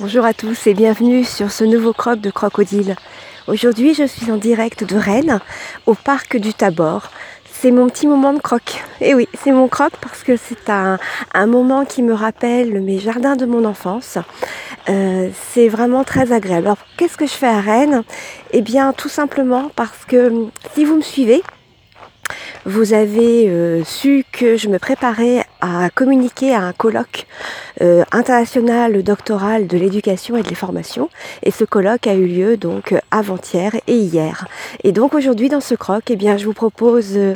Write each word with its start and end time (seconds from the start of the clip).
Bonjour 0.00 0.24
à 0.24 0.32
tous 0.32 0.68
et 0.68 0.74
bienvenue 0.74 1.24
sur 1.24 1.50
ce 1.50 1.64
nouveau 1.64 1.92
croc 1.92 2.20
de 2.20 2.30
crocodile. 2.30 2.94
Aujourd'hui, 3.48 3.94
je 3.94 4.04
suis 4.06 4.30
en 4.30 4.36
direct 4.36 4.84
de 4.84 4.96
Rennes, 4.96 5.40
au 5.86 5.94
parc 5.94 6.36
du 6.36 6.54
Tabor. 6.54 7.10
C'est 7.50 7.72
mon 7.72 7.88
petit 7.88 8.06
moment 8.06 8.32
de 8.32 8.38
croc. 8.38 8.84
Et 9.00 9.16
oui, 9.16 9.28
c'est 9.34 9.50
mon 9.50 9.66
croc 9.66 9.90
parce 10.00 10.22
que 10.22 10.36
c'est 10.36 10.70
un, 10.70 10.98
moment 11.48 11.84
qui 11.84 12.04
me 12.04 12.14
rappelle 12.14 12.80
mes 12.80 13.00
jardins 13.00 13.34
de 13.34 13.44
mon 13.44 13.64
enfance. 13.64 14.18
Euh, 14.88 15.30
c'est 15.52 15.68
vraiment 15.68 16.04
très 16.04 16.30
agréable. 16.30 16.68
Alors, 16.68 16.78
qu'est-ce 16.96 17.16
que 17.16 17.26
je 17.26 17.32
fais 17.32 17.48
à 17.48 17.60
Rennes? 17.60 18.04
Eh 18.52 18.62
bien, 18.62 18.92
tout 18.92 19.08
simplement 19.08 19.68
parce 19.74 20.04
que 20.06 20.46
si 20.74 20.84
vous 20.84 20.94
me 20.94 21.02
suivez, 21.02 21.42
vous 22.64 22.92
avez 22.92 23.48
euh, 23.48 23.82
su 23.84 24.24
que 24.32 24.56
je 24.56 24.68
me 24.68 24.78
préparais 24.78 25.44
à 25.60 25.90
communiquer 25.90 26.54
à 26.54 26.60
un 26.60 26.72
colloque 26.72 27.26
euh, 27.80 28.04
international 28.12 29.02
doctoral 29.02 29.66
de 29.66 29.78
l'éducation 29.78 30.36
et 30.36 30.42
de 30.42 30.48
l'information. 30.48 31.08
Et 31.42 31.50
ce 31.50 31.64
colloque 31.64 32.06
a 32.06 32.14
eu 32.14 32.26
lieu 32.26 32.56
donc 32.56 32.94
avant-hier 33.10 33.74
et 33.86 33.96
hier. 33.96 34.46
Et 34.84 34.92
donc 34.92 35.14
aujourd'hui 35.14 35.48
dans 35.48 35.60
ce 35.60 35.74
croc, 35.74 36.10
eh 36.10 36.16
bien, 36.16 36.36
je 36.36 36.44
vous 36.44 36.52
propose 36.52 37.16
euh, 37.16 37.34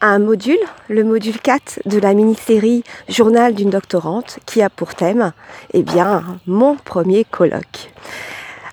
un 0.00 0.18
module, 0.18 0.58
le 0.88 1.04
module 1.04 1.38
4 1.38 1.80
de 1.86 1.98
la 1.98 2.12
mini-série 2.14 2.82
Journal 3.08 3.54
d'une 3.54 3.70
doctorante, 3.70 4.40
qui 4.46 4.60
a 4.60 4.68
pour 4.68 4.94
thème 4.94 5.32
eh 5.74 5.82
bien, 5.82 6.24
mon 6.46 6.74
premier 6.76 7.24
colloque. 7.24 7.90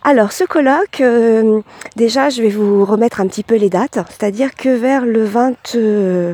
Alors 0.09 0.31
ce 0.31 0.43
colloque, 0.43 1.01
euh, 1.01 1.61
déjà 1.95 2.31
je 2.31 2.41
vais 2.41 2.49
vous 2.49 2.83
remettre 2.83 3.21
un 3.21 3.27
petit 3.27 3.43
peu 3.43 3.55
les 3.57 3.69
dates, 3.69 3.99
c'est-à-dire 4.09 4.55
que 4.55 4.69
vers 4.69 5.05
le 5.05 5.23
20, 5.23 5.75
euh, 5.75 6.33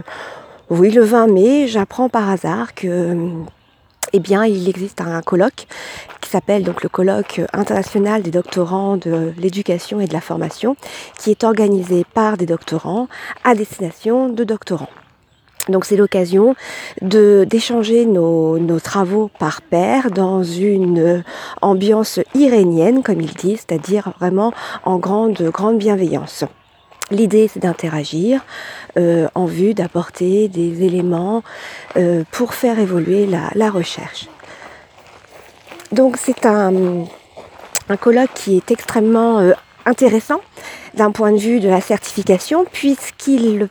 oui, 0.70 0.92
le 0.92 1.04
20 1.04 1.28
mai, 1.28 1.68
j'apprends 1.68 2.08
par 2.08 2.30
hasard 2.30 2.74
que 2.74 3.18
eh 4.14 4.20
bien, 4.20 4.46
il 4.46 4.70
existe 4.70 5.02
un 5.02 5.22
colloque 5.22 5.68
qui 6.22 6.30
s'appelle 6.30 6.64
donc 6.64 6.84
le 6.84 6.88
colloque 6.88 7.42
international 7.52 8.24
des 8.24 8.32
doctorants 8.32 8.96
de 8.96 9.34
l'éducation 9.38 10.00
et 10.00 10.08
de 10.08 10.14
la 10.14 10.22
formation, 10.22 10.78
qui 11.20 11.32
est 11.32 11.44
organisé 11.44 12.06
par 12.14 12.38
des 12.38 12.46
doctorants 12.46 13.10
à 13.44 13.56
destination 13.56 14.30
de 14.30 14.46
doctorants. 14.46 14.88
Donc 15.70 15.86
c'est 15.86 15.96
l'occasion 15.96 16.56
de 17.02 17.46
d'échanger 17.50 18.06
nos, 18.06 18.60
nos, 18.60 18.80
travaux 18.80 19.30
par 19.40 19.62
pair 19.62 20.12
dans 20.12 20.44
une 20.44 21.24
ambiance 21.62 22.20
irénienne, 22.36 23.02
comme 23.04 23.22
il 23.22 23.34
dit, 23.34 23.58
c'est-à-dire 23.58 24.14
vraiment 24.20 24.54
en 24.84 24.98
grande, 24.98 25.42
grande 25.42 25.78
bienveillance. 25.78 26.46
L'idée, 27.12 27.48
c'est 27.48 27.60
d'interagir 27.60 28.44
euh, 28.98 29.28
en 29.36 29.46
vue 29.46 29.76
d'apporter 29.76 30.48
des 30.48 30.84
éléments 30.84 31.44
euh, 31.98 32.24
pour 32.32 32.56
faire 32.56 32.80
évoluer 32.80 33.28
la, 33.28 33.52
la 33.54 33.70
recherche. 33.70 34.28
Donc 35.92 36.18
c'est 36.18 36.48
un, 36.48 37.06
un 37.90 37.98
colloque 37.98 38.34
qui 38.34 38.58
est 38.58 38.72
extrêmement 38.72 39.40
euh, 39.40 39.52
intéressant 39.86 40.42
d'un 40.96 41.12
point 41.12 41.32
de 41.32 41.38
vue 41.38 41.60
de 41.60 41.70
la 41.70 41.80
certification 41.80 42.66
puisqu'il 42.72 43.70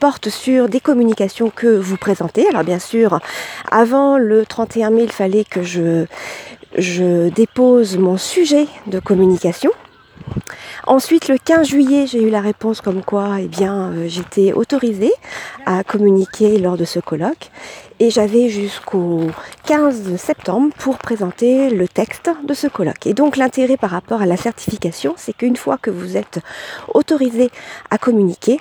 porte 0.00 0.28
sur 0.28 0.68
des 0.68 0.80
communications 0.80 1.50
que 1.50 1.66
vous 1.66 1.96
présentez. 1.96 2.46
Alors 2.48 2.64
bien 2.64 2.78
sûr, 2.78 3.20
avant 3.70 4.18
le 4.18 4.46
31 4.46 4.90
mai, 4.90 5.04
il 5.04 5.12
fallait 5.12 5.44
que 5.44 5.62
je, 5.62 6.06
je 6.76 7.28
dépose 7.30 7.96
mon 7.96 8.16
sujet 8.16 8.66
de 8.86 8.98
communication. 8.98 9.70
Ensuite, 10.86 11.28
le 11.28 11.38
15 11.38 11.68
juillet, 11.68 12.06
j'ai 12.06 12.22
eu 12.22 12.30
la 12.30 12.40
réponse 12.40 12.80
comme 12.80 13.02
quoi 13.02 13.36
eh 13.40 13.46
bien, 13.46 13.92
euh, 13.92 14.06
j'étais 14.08 14.52
autorisée 14.52 15.12
à 15.66 15.82
communiquer 15.82 16.58
lors 16.58 16.76
de 16.76 16.84
ce 16.84 16.98
colloque. 16.98 17.50
Et 18.00 18.10
j'avais 18.10 18.48
jusqu'au 18.48 19.30
15 19.66 20.16
septembre 20.16 20.74
pour 20.78 20.98
présenter 20.98 21.70
le 21.70 21.88
texte 21.88 22.30
de 22.44 22.52
ce 22.52 22.66
colloque. 22.66 23.06
Et 23.06 23.14
donc 23.14 23.36
l'intérêt 23.36 23.76
par 23.76 23.90
rapport 23.90 24.20
à 24.20 24.26
la 24.26 24.36
certification, 24.36 25.14
c'est 25.16 25.32
qu'une 25.32 25.56
fois 25.56 25.78
que 25.78 25.90
vous 25.90 26.16
êtes 26.16 26.40
autorisé 26.92 27.50
à 27.90 27.98
communiquer, 27.98 28.58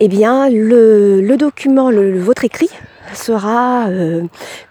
eh 0.00 0.08
bien, 0.08 0.48
le, 0.50 1.36
document, 1.36 1.90
votre 1.92 2.44
écrit 2.44 2.70
sera 3.14 3.88
euh, 3.88 4.22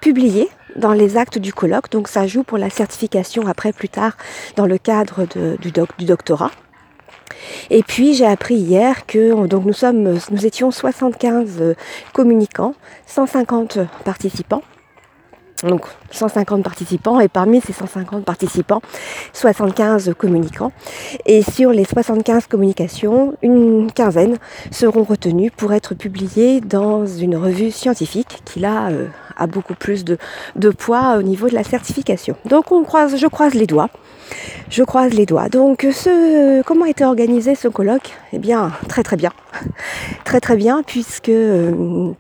publié 0.02 0.50
dans 0.76 0.92
les 0.92 1.18
actes 1.18 1.38
du 1.38 1.54
colloque, 1.54 1.90
donc 1.92 2.08
ça 2.08 2.26
joue 2.28 2.44
pour 2.44 2.58
la 2.58 2.70
certification 2.70 3.48
après 3.48 3.74
plus 3.74 3.90
tard 3.90 4.18
dans 4.56 4.66
le 4.66 4.78
cadre 4.78 5.26
du, 5.60 5.72
du, 5.72 6.06
doctorat. 6.06 6.52
Et 7.70 7.84
puis 7.84 8.14
j'ai 8.16 8.26
appris 8.26 8.56
hier 8.56 9.06
que 9.06 9.48
donc 9.48 9.66
nous 9.66 9.74
sommes 9.74 10.18
nous 10.32 10.46
étions 10.46 10.72
75 10.72 11.76
communicants, 12.14 12.74
150 13.06 13.80
participants 14.04 14.64
donc 15.64 15.86
150 16.12 16.64
participants 16.64 17.20
et 17.20 17.28
parmi 17.28 17.62
ces 17.62 17.74
150 17.74 18.26
participants, 18.26 18.82
75 19.34 20.14
communicants. 20.18 20.72
Et 21.26 21.42
sur 21.42 21.72
les 21.72 21.86
75 21.86 22.48
communications, 22.48 23.36
une 23.42 23.92
quinzaine 23.92 24.38
seront 24.72 25.04
retenues 25.04 25.52
pour 25.52 25.74
être 25.74 25.96
publiées 25.96 26.62
dans 26.62 27.06
une 27.06 27.36
revue 27.36 27.72
scientifique 27.72 28.42
qui 28.46 28.60
là 28.60 28.90
euh, 28.90 29.08
a 29.38 29.48
beaucoup 29.48 29.74
plus 29.74 30.04
de, 30.06 30.18
poids 30.70 31.16
au 31.18 31.22
niveau 31.22 31.50
de 31.50 31.56
la 31.56 31.64
certification. 31.64 32.36
Donc 32.46 32.72
on 32.72 32.84
croise, 32.84 33.18
je 33.18 33.28
croise 33.28 33.54
les 33.54 33.68
doigts. 33.68 33.90
Je 34.70 34.84
croise 34.84 35.14
les 35.14 35.26
doigts. 35.26 35.50
Donc 35.50 35.86
ce, 35.92 36.62
comment 36.64 36.86
était 36.86 37.06
organisé 37.06 37.56
ce 37.56 37.68
colloque? 37.68 38.12
Eh 38.32 38.40
bien 38.40 38.72
très 38.88 39.04
très 39.04 39.18
bien. 39.18 39.32
Très 40.24 40.40
très 40.40 40.56
bien 40.56 40.82
puisque 40.84 41.30
euh, 41.30 42.12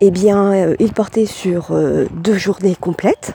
eh 0.00 0.10
bien, 0.10 0.52
euh, 0.52 0.76
il 0.78 0.92
portait 0.92 1.26
sur 1.26 1.72
euh, 1.72 2.06
deux 2.12 2.36
journées 2.38 2.74
complètes. 2.74 3.34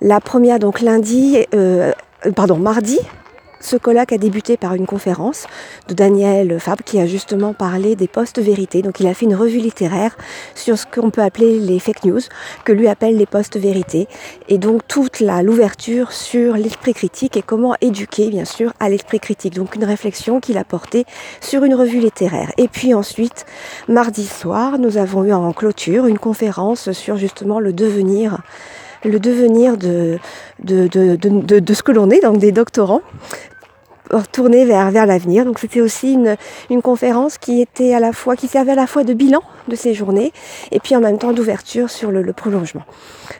La 0.00 0.20
première, 0.20 0.58
donc 0.58 0.80
lundi, 0.80 1.38
euh, 1.54 1.92
pardon, 2.34 2.56
mardi, 2.56 2.98
ce 3.62 3.76
colloque 3.76 4.12
a 4.12 4.18
débuté 4.18 4.56
par 4.56 4.74
une 4.74 4.86
conférence 4.86 5.46
de 5.88 5.94
Daniel 5.94 6.58
Fab 6.58 6.82
qui 6.82 6.98
a 6.98 7.06
justement 7.06 7.54
parlé 7.54 7.96
des 7.96 8.08
postes-vérités. 8.08 8.82
Donc 8.82 8.98
il 9.00 9.06
a 9.06 9.14
fait 9.14 9.24
une 9.24 9.36
revue 9.36 9.60
littéraire 9.60 10.16
sur 10.54 10.76
ce 10.76 10.84
qu'on 10.84 11.10
peut 11.10 11.22
appeler 11.22 11.60
les 11.60 11.78
fake 11.78 12.04
news, 12.04 12.20
que 12.64 12.72
lui 12.72 12.88
appelle 12.88 13.16
les 13.16 13.26
postes-vérités. 13.26 14.08
Et 14.48 14.58
donc 14.58 14.82
toute 14.88 15.20
l'ouverture 15.20 16.12
sur 16.12 16.56
l'esprit 16.56 16.92
critique 16.92 17.36
et 17.36 17.42
comment 17.42 17.74
éduquer 17.80 18.30
bien 18.30 18.44
sûr 18.44 18.72
à 18.80 18.88
l'esprit 18.88 19.20
critique. 19.20 19.54
Donc 19.54 19.76
une 19.76 19.84
réflexion 19.84 20.40
qu'il 20.40 20.58
a 20.58 20.64
portée 20.64 21.04
sur 21.40 21.64
une 21.64 21.74
revue 21.74 22.00
littéraire. 22.00 22.50
Et 22.58 22.66
puis 22.66 22.94
ensuite, 22.94 23.46
mardi 23.88 24.26
soir, 24.26 24.78
nous 24.78 24.96
avons 24.96 25.24
eu 25.24 25.32
en 25.32 25.52
clôture 25.52 26.06
une 26.06 26.18
conférence 26.18 26.90
sur 26.92 27.16
justement 27.16 27.60
le 27.60 27.72
devenir 27.72 28.42
le 29.04 29.18
devenir 29.18 29.76
de, 29.76 30.18
de, 30.62 30.86
de, 30.86 31.16
de, 31.16 31.74
ce 31.74 31.82
que 31.82 31.92
l'on 31.92 32.10
est, 32.10 32.20
donc 32.20 32.38
des 32.38 32.52
doctorants, 32.52 33.02
tourner 34.30 34.64
vers, 34.64 34.90
vers 34.90 35.06
l'avenir. 35.06 35.44
Donc 35.44 35.58
c'était 35.58 35.80
aussi 35.80 36.12
une, 36.12 36.36
une, 36.70 36.82
conférence 36.82 37.38
qui 37.38 37.60
était 37.60 37.94
à 37.94 38.00
la 38.00 38.12
fois, 38.12 38.36
qui 38.36 38.48
servait 38.48 38.72
à 38.72 38.76
la 38.76 38.86
fois 38.86 39.04
de 39.04 39.14
bilan 39.14 39.42
de 39.68 39.76
ces 39.76 39.94
journées 39.94 40.32
et 40.70 40.80
puis 40.80 40.94
en 40.96 41.00
même 41.00 41.18
temps 41.18 41.32
d'ouverture 41.32 41.90
sur 41.90 42.10
le, 42.10 42.22
le, 42.22 42.32
prolongement. 42.32 42.82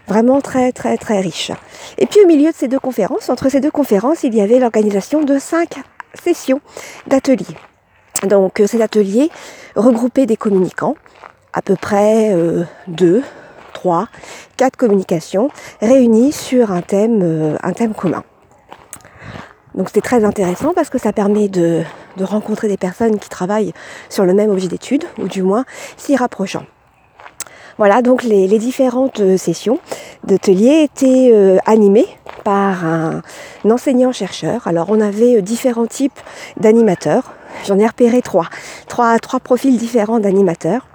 Vraiment 0.09 0.41
très 0.41 0.73
très 0.73 0.97
très 0.97 1.21
riche. 1.21 1.51
Et 1.99 2.07
puis 2.07 2.21
au 2.23 2.27
milieu 2.27 2.51
de 2.51 2.57
ces 2.57 2.69
deux 2.69 2.79
conférences, 2.79 3.29
entre 3.29 3.49
ces 3.49 3.61
deux 3.61 3.71
conférences, 3.71 4.23
il 4.23 4.35
y 4.35 4.41
avait 4.41 4.59
l'organisation 4.59 5.23
de 5.23 5.39
cinq 5.39 5.77
sessions 6.15 6.61
d'ateliers. 7.07 7.57
Donc 8.27 8.61
euh, 8.61 8.67
ces 8.67 8.81
ateliers 8.81 9.31
regroupaient 9.75 10.27
des 10.27 10.37
communicants, 10.37 10.95
à 11.53 11.63
peu 11.63 11.77
près 11.77 12.33
euh, 12.33 12.65
deux, 12.87 13.23
trois, 13.73 14.09
quatre 14.57 14.77
communications 14.77 15.51
réunies 15.81 16.33
sur 16.33 16.71
un 16.71 16.83
thème, 16.83 17.21
euh, 17.23 17.57
un 17.63 17.73
thème 17.73 17.95
commun. 17.95 18.23
Donc 19.75 19.89
c'était 19.89 20.03
très 20.03 20.25
intéressant 20.25 20.73
parce 20.75 20.91
que 20.91 20.99
ça 20.99 21.13
permet 21.13 21.49
de, 21.49 21.83
rencontrer 22.21 22.69
des 22.69 22.77
personnes 22.77 23.19
qui 23.19 23.29
travaillent 23.29 23.73
sur 24.09 24.25
le 24.25 24.35
même 24.35 24.51
objet 24.51 24.69
d'étude, 24.69 25.05
ou 25.19 25.29
du 25.29 25.43
moins 25.43 25.65
s'y 25.97 26.17
rapprochant. 26.17 26.65
Voilà, 27.79 28.03
donc 28.03 28.23
les, 28.23 28.47
différentes 28.59 29.21
euh, 29.21 29.39
sessions 29.39 29.79
d'atelier 30.25 30.83
étaient 30.83 31.31
euh, 31.33 31.57
animées 31.65 32.07
par 32.45 32.85
un, 32.85 33.23
enseignant-chercheur. 33.65 34.67
Alors 34.67 34.91
on 34.91 35.01
avait 35.01 35.37
euh, 35.37 35.43
différents 35.43 35.87
types 35.87 36.19
d'animateurs. 36.59 37.33
J'en 37.67 37.79
ai 37.79 37.87
repéré 37.87 38.21
trois. 38.21 38.49
trois. 38.89 39.19
Trois 39.19 39.41
profils 39.41 39.77
différents 39.79 40.21
d'animateurs. 40.21 40.87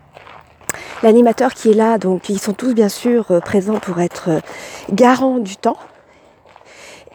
L'animateur 1.01 1.53
qui 1.55 1.71
est 1.71 1.73
là, 1.73 1.97
donc 1.97 2.29
ils 2.29 2.39
sont 2.39 2.53
tous 2.53 2.73
bien 2.73 2.89
sûr 2.89 3.25
présents 3.43 3.79
pour 3.79 3.99
être 3.99 4.41
garants 4.91 5.37
du 5.37 5.55
temps, 5.55 5.77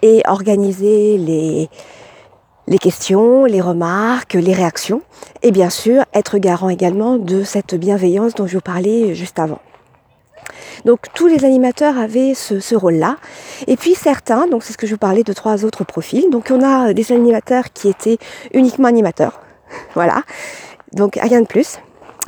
et 0.03 0.23
organiser 0.27 1.17
les, 1.17 1.69
les 2.69 2.79
questions, 2.79 3.45
les 3.45 3.61
remarques, 3.61 4.35
les 4.35 4.53
réactions 4.53 5.03
et 5.43 5.51
bien 5.51 5.71
sûr 5.71 6.05
être 6.15 6.39
garant 6.39 6.69
également 6.69 7.17
de 7.17 7.43
cette 7.43 7.75
bienveillance 7.75 8.35
dont 8.35 8.47
je 8.47 8.55
vous 8.55 8.63
parlais 8.63 9.15
juste 9.15 9.39
avant. 9.39 9.61
Donc 10.85 11.01
tous 11.15 11.29
les 11.29 11.45
animateurs 11.45 11.99
avaient 11.99 12.35
ce, 12.35 12.75
rôle-là. 12.75 13.17
Et 13.67 13.77
puis 13.77 13.95
certains, 13.95 14.47
donc 14.49 14.65
c'est 14.65 14.73
ce 14.73 14.79
que 14.79 14.87
je 14.87 14.93
vous 14.93 14.99
parlais 14.99 15.23
de 15.23 15.33
trois 15.33 15.65
autres 15.65 15.85
profils. 15.85 16.29
Donc 16.31 16.49
on 16.51 16.63
a 16.63 16.93
des 16.93 17.13
animateurs 17.13 17.73
qui 17.73 17.89
étaient 17.89 18.19
uniquement 18.53 18.89
animateurs. 18.89 19.41
Voilà. 19.95 20.23
Donc 20.93 21.19
rien 21.21 21.41
de 21.41 21.47
plus. 21.47 21.79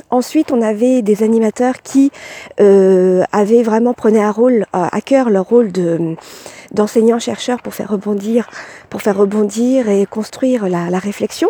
Ensuite, 0.09 0.51
on 0.51 0.61
avait 0.61 1.01
des 1.01 1.23
animateurs 1.23 1.81
qui 1.81 2.11
euh, 2.59 3.23
avaient 3.31 3.63
vraiment 3.63 3.93
prené 3.93 4.23
à, 4.23 4.31
rôle, 4.31 4.65
à 4.71 5.01
cœur 5.01 5.29
leur 5.29 5.45
rôle 5.45 5.71
de 5.71 6.15
d'enseignants-chercheurs 6.71 7.61
pour 7.61 7.73
faire 7.73 7.89
rebondir, 7.89 8.47
pour 8.89 9.01
faire 9.01 9.17
rebondir 9.17 9.89
et 9.89 10.05
construire 10.05 10.67
la, 10.67 10.99
réflexion. 10.99 11.49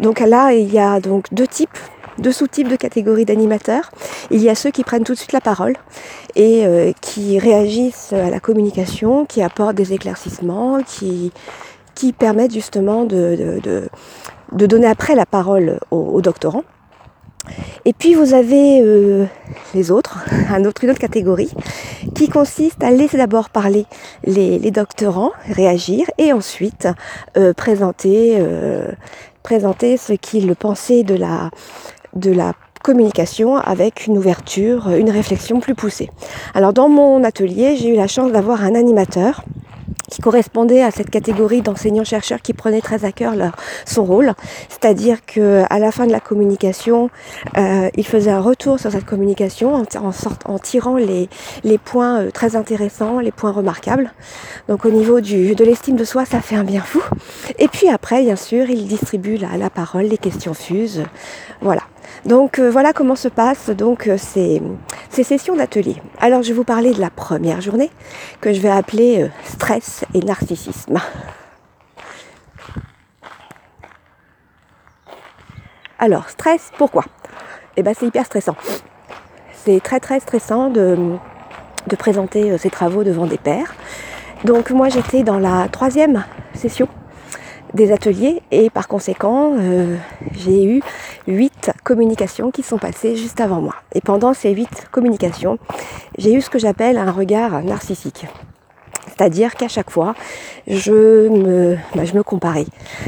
Donc 0.00 0.20
là, 0.20 0.52
il 0.52 0.72
y 0.72 0.78
a 0.78 1.00
donc 1.00 1.32
deux 1.32 1.46
types, 1.46 1.78
deux 2.18 2.32
sous-types 2.32 2.68
de 2.68 2.76
catégories 2.76 3.24
d'animateurs. 3.24 3.90
Il 4.30 4.42
y 4.42 4.48
a 4.48 4.54
ceux 4.54 4.70
qui 4.70 4.84
prennent 4.84 5.04
tout 5.04 5.12
de 5.12 5.18
suite 5.18 5.32
la 5.32 5.40
parole 5.40 5.74
et 6.34 6.64
euh, 6.64 6.92
qui 7.00 7.38
réagissent 7.38 8.12
à 8.12 8.30
la 8.30 8.40
communication, 8.40 9.26
qui 9.26 9.42
apportent 9.42 9.76
des 9.76 9.92
éclaircissements, 9.92 10.82
qui, 10.82 11.32
qui 11.94 12.12
permettent 12.12 12.54
justement 12.54 13.04
de, 13.04 13.36
de, 13.36 13.60
de, 13.62 13.88
de 14.52 14.66
donner 14.66 14.86
après 14.86 15.14
la 15.14 15.26
parole 15.26 15.80
aux, 15.90 15.96
aux 15.96 16.22
doctorants. 16.22 16.64
Et 17.84 17.92
puis 17.92 18.14
vous 18.14 18.34
avez 18.34 18.80
euh, 18.82 19.26
les 19.74 19.90
autres, 19.90 20.18
un 20.50 20.64
autre, 20.64 20.84
une 20.84 20.90
autre 20.90 21.00
catégorie, 21.00 21.52
qui 22.14 22.28
consiste 22.28 22.82
à 22.82 22.90
laisser 22.90 23.16
d'abord 23.16 23.50
parler 23.50 23.86
les, 24.24 24.70
doctorants, 24.70 25.32
réagir, 25.50 26.06
et 26.18 26.32
ensuite 26.32 26.88
euh, 27.36 27.52
présenter, 27.52 28.36
euh, 28.38 28.90
présenter 29.42 29.96
ce 29.96 30.12
qu'ils 30.12 30.54
pensaient 30.56 31.04
de 31.04 31.14
la 31.14 32.52
communication 32.82 33.56
avec 33.56 34.06
une 34.06 34.16
ouverture, 34.16 34.90
une 34.90 35.10
réflexion 35.10 35.58
plus 35.58 35.74
poussée. 35.74 36.08
Alors 36.54 36.72
dans 36.72 36.88
mon 36.88 37.24
atelier, 37.24 37.76
j'ai 37.76 37.88
eu 37.88 37.96
la 37.96 38.06
chance 38.06 38.30
d'avoir 38.30 38.62
un 38.62 38.76
animateur 38.76 39.42
qui 40.10 40.20
correspondait 40.20 40.82
à 40.82 40.90
cette 40.90 41.10
catégorie 41.10 41.62
d'enseignants-chercheurs 41.62 42.40
qui 42.42 42.52
prenaient 42.52 42.80
très 42.80 43.04
à 43.04 43.12
cœur 43.12 43.34
leur, 43.34 43.56
son 43.84 44.04
rôle. 44.04 44.34
C'est-à-dire 44.68 45.24
qu'à 45.24 45.78
la 45.78 45.92
fin 45.92 46.06
de 46.06 46.12
la 46.12 46.20
communication, 46.20 47.10
euh, 47.56 47.88
il 47.96 48.06
faisait 48.06 48.30
un 48.30 48.40
retour 48.40 48.78
sur 48.78 48.90
cette 48.92 49.04
communication 49.04 49.74
en, 49.74 50.58
tirant 50.58 50.96
les, 50.96 51.28
les 51.64 51.78
points 51.78 52.20
euh, 52.20 52.30
très 52.30 52.56
intéressants, 52.56 53.20
les 53.20 53.32
points 53.32 53.52
remarquables. 53.52 54.12
Donc 54.68 54.84
au 54.84 54.90
niveau 54.90 55.20
de 55.20 55.64
l'estime 55.64 55.96
de 55.96 56.04
soi, 56.04 56.24
ça 56.24 56.40
fait 56.40 56.56
un 56.56 56.64
bien 56.64 56.82
fou. 56.82 57.02
Et 57.58 57.68
puis 57.68 57.88
après, 57.88 58.22
bien 58.22 58.36
sûr, 58.36 58.68
il 58.70 58.86
distribue 58.86 59.36
la, 59.36 59.56
la 59.56 59.70
parole, 59.70 60.04
les 60.04 60.18
questions 60.18 60.54
fusent. 60.54 61.04
Voilà. 61.60 61.82
Donc 62.24 62.58
euh, 62.58 62.70
voilà 62.70 62.92
comment 62.92 63.16
se 63.16 63.28
passent 63.28 63.70
donc 63.70 64.08
euh, 64.08 64.16
ces, 64.18 64.60
sessions 65.10 65.56
d'atelier. 65.56 65.96
Alors 66.20 66.42
je 66.42 66.48
vais 66.48 66.54
vous 66.54 66.64
parler 66.64 66.92
de 66.92 67.00
la 67.00 67.10
première 67.10 67.60
journée 67.60 67.90
que 68.40 68.52
je 68.52 68.60
vais 68.60 68.70
appeler 68.70 69.22
euh, 69.22 69.28
stress 69.44 70.04
et 70.14 70.20
narcissisme. 70.20 70.98
Alors 75.98 76.28
stress, 76.28 76.70
pourquoi? 76.76 77.04
Eh 77.76 77.82
bien 77.82 77.92
c'est 77.98 78.06
hyper 78.06 78.26
stressant. 78.26 78.56
C'est 79.64 79.80
très 79.80 80.00
très 80.00 80.20
stressant 80.20 80.68
de, 80.68 80.96
de 81.86 81.96
présenter 81.96 82.56
ces 82.58 82.70
travaux 82.70 83.04
devant 83.04 83.26
des 83.26 83.38
pairs. 83.38 83.74
Donc 84.44 84.70
moi 84.70 84.88
j'étais 84.88 85.22
dans 85.22 85.38
la 85.38 85.68
troisième 85.68 86.24
session 86.54 86.88
des 87.76 87.92
ateliers 87.92 88.42
et 88.50 88.70
par 88.70 88.88
conséquent 88.88 89.54
euh, 89.58 89.96
j'ai 90.32 90.64
eu 90.64 90.82
huit 91.28 91.70
communications 91.84 92.50
qui 92.50 92.62
sont 92.62 92.78
passées 92.78 93.14
juste 93.14 93.40
avant 93.40 93.60
moi. 93.60 93.74
Et 93.94 94.00
pendant 94.00 94.34
ces 94.34 94.50
huit 94.50 94.88
communications, 94.90 95.58
j'ai 96.18 96.32
eu 96.32 96.40
ce 96.40 96.50
que 96.50 96.58
j'appelle 96.58 96.98
un 96.98 97.12
regard 97.12 97.62
narcissique. 97.62 98.26
C'est-à-dire 99.16 99.54
qu'à 99.54 99.68
chaque 99.68 99.90
fois, 99.90 100.14
je 100.66 101.28
me, 101.28 101.76
bah, 101.94 102.04
je 102.04 102.14
me 102.14 102.22
comparais. 102.22 102.66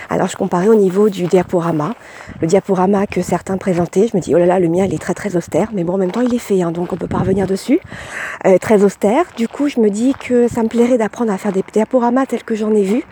Alors 0.08 0.28
je 0.28 0.36
comparais 0.36 0.68
au 0.68 0.74
niveau 0.74 1.08
du 1.10 1.24
diaporama. 1.24 1.94
Le 2.40 2.46
diaporama 2.46 3.06
que 3.06 3.20
certains 3.20 3.58
présentaient, 3.58 4.08
je 4.10 4.16
me 4.16 4.22
dis, 4.22 4.34
oh 4.34 4.38
là 4.38 4.46
là, 4.46 4.58
le 4.58 4.68
mien, 4.68 4.84
il 4.86 4.94
est 4.94 4.98
très 4.98 5.14
très 5.14 5.36
austère. 5.36 5.68
Mais 5.74 5.84
bon, 5.84 5.94
en 5.94 5.98
même 5.98 6.10
temps, 6.10 6.20
il 6.22 6.34
est 6.34 6.38
fait, 6.38 6.62
hein, 6.62 6.70
donc 6.70 6.92
on 6.92 6.96
peut 6.96 7.08
pas 7.08 7.18
revenir 7.18 7.46
dessus. 7.46 7.80
Euh, 8.46 8.56
très 8.58 8.84
austère. 8.84 9.24
Du 9.36 9.48
coup, 9.48 9.68
je 9.68 9.80
me 9.80 9.90
dis 9.90 10.14
que 10.18 10.48
ça 10.48 10.62
me 10.62 10.68
plairait 10.68 10.98
d'apprendre 10.98 11.32
à 11.32 11.36
faire 11.36 11.52
des 11.52 11.64
diaporamas 11.72 12.26
tels 12.26 12.44
que 12.44 12.54
j'en 12.54 12.72
ai 12.74 12.82
vu, 12.82 13.02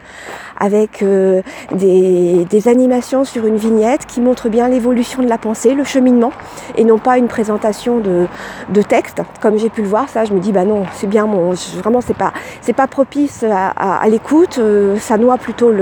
avec 0.59 1.03
euh, 1.03 1.43
des, 1.73 2.47
des 2.49 2.69
animations 2.69 3.25
sur 3.25 3.47
une 3.47 3.57
vignette 3.57 4.07
qui 4.07 4.21
montrent 4.21 4.49
bien 4.49 4.69
l'évolution 4.69 5.23
de 5.23 5.29
la 5.29 5.39
pensée, 5.39 5.75
le 5.75 5.85
cheminement, 5.85 6.33
et 6.77 6.85
non 6.85 6.99
pas 6.99 7.19
une 7.19 7.29
présentation 7.29 7.99
de, 7.99 8.27
de 8.71 8.83
texte, 8.83 9.21
comme 9.43 9.59
j'ai 9.59 9.69
pu 9.69 9.83
le 9.83 9.89
voir. 9.89 10.09
Ça, 10.09 10.25
je 10.25 10.33
me 10.33 10.41
dis, 10.41 10.53
bah 10.53 10.65
non, 10.65 10.85
c'est 10.95 11.07
bien, 11.07 11.27
mon, 11.27 11.53
vraiment, 11.79 12.01
c'est 12.01 12.17
pas, 12.17 12.33
c'est 12.63 12.73
pas 12.73 12.86
propice 12.87 13.45
à, 13.45 14.09
l'écoute, 14.09 14.59
euh, 14.59 14.99
ça 14.99 15.19
noie 15.19 15.39
plutôt 15.39 15.73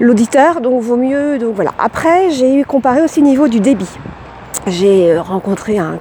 l'auditeur, 0.00 0.60
donc 0.60 0.82
vaut 0.82 0.96
mieux. 0.96 1.38
Donc 1.38 1.54
voilà. 1.54 1.72
Après, 1.78 2.30
j'ai 2.30 2.64
comparé 2.64 3.02
aussi 3.02 3.20
au 3.20 3.24
niveau 3.24 3.48
du 3.48 3.60
débit. 3.60 3.90
J'ai 4.66 5.12
euh, 5.12 5.22
rencontré 5.22 5.78
un, 5.78 5.98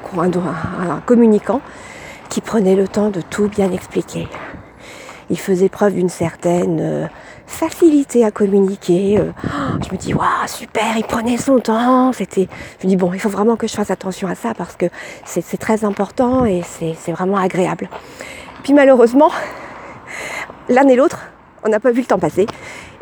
communicant 1.05 1.61
qui 2.29 2.41
prenait 2.41 2.75
le 2.75 2.87
temps 2.87 3.09
de 3.09 3.21
tout 3.21 3.47
bien 3.47 3.71
expliquer. 3.71 4.27
Il 5.29 5.39
faisait 5.39 5.69
preuve 5.69 5.93
d'une 5.93 6.09
certaine 6.09 6.79
euh, 6.81 7.07
facilité 7.45 8.25
à 8.25 8.31
communiquer. 8.31 9.21
Je 9.85 9.93
me 9.93 9.97
dis, 9.97 10.13
waouh, 10.13 10.47
super, 10.47 10.97
il 10.97 11.03
prenait 11.03 11.37
son 11.37 11.59
temps. 11.59 12.11
C'était, 12.13 12.47
je 12.79 12.87
me 12.87 12.89
dis, 12.89 12.97
bon, 12.97 13.13
il 13.13 13.19
faut 13.19 13.29
vraiment 13.29 13.55
que 13.55 13.67
je 13.67 13.73
fasse 13.73 13.91
attention 13.91 14.27
à 14.27 14.35
ça 14.35 14.53
parce 14.55 14.75
que 14.75 14.87
c'est 15.25 15.57
très 15.57 15.85
important 15.85 16.45
et 16.45 16.63
c'est 16.63 17.11
vraiment 17.11 17.37
agréable. 17.37 17.89
Puis 18.63 18.73
malheureusement, 18.73 19.31
l'un 20.69 20.87
et 20.87 20.95
l'autre, 20.95 21.19
on 21.63 21.69
n'a 21.69 21.79
pas 21.79 21.91
vu 21.91 22.01
le 22.01 22.07
temps 22.07 22.19
passer. 22.19 22.45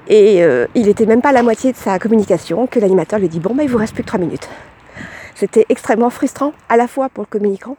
Et 0.08 0.44
euh, 0.44 0.68
il 0.74 0.86
n'était 0.86 1.06
même 1.06 1.22
pas 1.22 1.30
à 1.30 1.34
la 1.34 1.44
moitié 1.44 1.72
de 1.72 1.78
sa 1.78 2.00
communication 2.00 2.66
que 2.68 2.80
l'animateur 2.80 3.20
lui 3.20 3.28
dit 3.28 3.40
Bon, 3.40 3.54
bah, 3.54 3.64
il 3.64 3.70
vous 3.70 3.78
reste 3.78 3.94
plus 3.94 4.04
que 4.04 4.08
3 4.08 4.20
minutes. 4.20 4.48
C'était 5.36 5.66
extrêmement 5.70 6.10
frustrant, 6.10 6.54
à 6.70 6.78
la 6.78 6.88
fois 6.88 7.10
pour 7.10 7.24
le 7.24 7.28
communicant, 7.28 7.78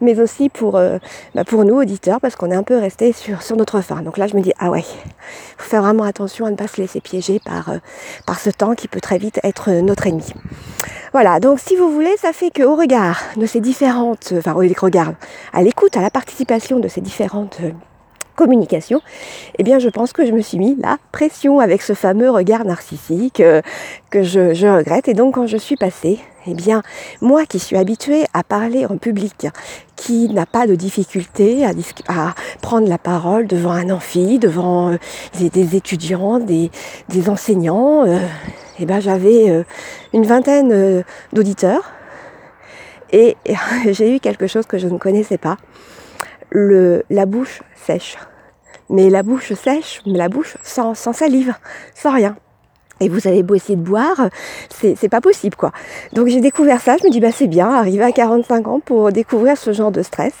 mais 0.00 0.20
aussi 0.20 0.48
pour, 0.48 0.76
euh, 0.76 0.98
bah, 1.34 1.44
pour 1.44 1.64
nous, 1.64 1.74
auditeurs, 1.74 2.20
parce 2.20 2.36
qu'on 2.36 2.50
est 2.50 2.54
un 2.54 2.62
peu 2.62 2.78
resté 2.78 3.12
sur, 3.12 3.42
sur 3.42 3.56
notre 3.56 3.80
fin. 3.80 4.02
Donc 4.02 4.18
là, 4.18 4.26
je 4.26 4.36
me 4.36 4.42
dis 4.42 4.52
Ah 4.58 4.70
ouais, 4.70 4.84
faut 5.56 5.68
faire 5.68 5.82
vraiment 5.82 6.04
attention 6.04 6.44
à 6.46 6.50
ne 6.50 6.56
pas 6.56 6.68
se 6.68 6.80
laisser 6.80 7.00
piéger 7.00 7.40
par, 7.44 7.70
euh, 7.70 7.78
par 8.26 8.38
ce 8.38 8.50
temps 8.50 8.74
qui 8.74 8.86
peut 8.86 9.00
très 9.00 9.18
vite 9.18 9.40
être 9.42 9.70
notre 9.70 10.06
ennemi. 10.06 10.34
Voilà, 11.12 11.40
donc 11.40 11.58
si 11.58 11.76
vous 11.76 11.90
voulez, 11.90 12.16
ça 12.18 12.32
fait 12.32 12.50
qu'au 12.50 12.76
regard 12.76 13.20
de 13.36 13.46
ces 13.46 13.60
différentes, 13.60 14.32
enfin 14.36 14.52
au 14.52 14.58
regard, 14.58 15.12
à 15.52 15.62
l'écoute, 15.62 15.96
à 15.96 16.00
la 16.00 16.10
participation 16.10 16.78
de 16.78 16.88
ces 16.88 17.00
différentes 17.00 17.60
communication, 18.40 19.02
eh 19.58 19.62
bien 19.62 19.78
je 19.78 19.90
pense 19.90 20.14
que 20.14 20.24
je 20.24 20.32
me 20.32 20.40
suis 20.40 20.58
mis 20.58 20.74
la 20.76 20.96
pression 21.12 21.60
avec 21.60 21.82
ce 21.82 21.92
fameux 21.92 22.30
regard 22.30 22.64
narcissique 22.64 23.40
euh, 23.40 23.60
que 24.10 24.22
je, 24.22 24.66
regrette. 24.66 25.08
Et 25.08 25.14
donc 25.14 25.34
quand 25.34 25.46
je 25.46 25.58
suis 25.58 25.76
passée, 25.76 26.18
eh 26.46 26.54
bien 26.54 26.82
moi 27.20 27.44
qui 27.44 27.58
suis 27.58 27.76
habituée 27.76 28.24
à 28.32 28.42
parler 28.42 28.86
en 28.86 28.96
public, 28.96 29.48
qui 29.96 30.30
n'a 30.30 30.46
pas 30.46 30.66
de 30.66 30.74
difficulté 30.74 31.66
à, 31.66 32.34
prendre 32.62 32.88
la 32.88 32.96
parole 32.96 33.46
devant 33.46 33.72
un 33.72 33.90
amphi, 33.90 34.38
devant 34.38 34.92
euh, 34.92 34.96
des, 35.38 35.76
étudiants, 35.76 36.38
des, 36.38 36.70
enseignants, 37.28 38.06
euh, 38.06 38.18
eh 38.80 38.86
bien 38.86 39.00
j'avais 39.00 39.50
euh, 39.50 39.64
une 40.12 40.24
vingtaine 40.24 40.72
euh, 40.72 41.02
d'auditeurs 41.32 41.92
et 43.12 43.36
j'ai 43.90 44.16
eu 44.16 44.20
quelque 44.20 44.46
chose 44.46 44.66
que 44.66 44.78
je 44.78 44.88
ne 44.88 44.98
connaissais 44.98 45.38
pas. 45.38 45.56
Le, 46.50 47.04
la 47.10 47.26
bouche 47.26 47.62
sèche 47.74 48.16
mais 48.90 49.08
la 49.08 49.22
bouche 49.22 49.52
sèche, 49.54 50.02
mais 50.04 50.18
la 50.18 50.28
bouche 50.28 50.56
sans, 50.62 50.94
sans 50.94 51.12
salive, 51.12 51.54
sans 51.94 52.12
rien. 52.12 52.36
Et 53.02 53.08
vous 53.08 53.26
avez 53.26 53.42
beau 53.42 53.54
essayer 53.54 53.76
de 53.76 53.82
boire, 53.82 54.28
c'est 54.68 55.08
pas 55.08 55.22
possible 55.22 55.56
quoi. 55.56 55.72
Donc 56.12 56.26
j'ai 56.26 56.42
découvert 56.42 56.82
ça, 56.82 56.98
je 56.98 57.06
me 57.06 57.10
dis 57.10 57.18
bah 57.18 57.32
c'est 57.32 57.46
bien, 57.46 57.70
arrivé 57.70 58.04
à 58.04 58.12
45 58.12 58.68
ans 58.68 58.80
pour 58.80 59.10
découvrir 59.10 59.56
ce 59.56 59.72
genre 59.72 59.90
de 59.90 60.02
stress. 60.02 60.34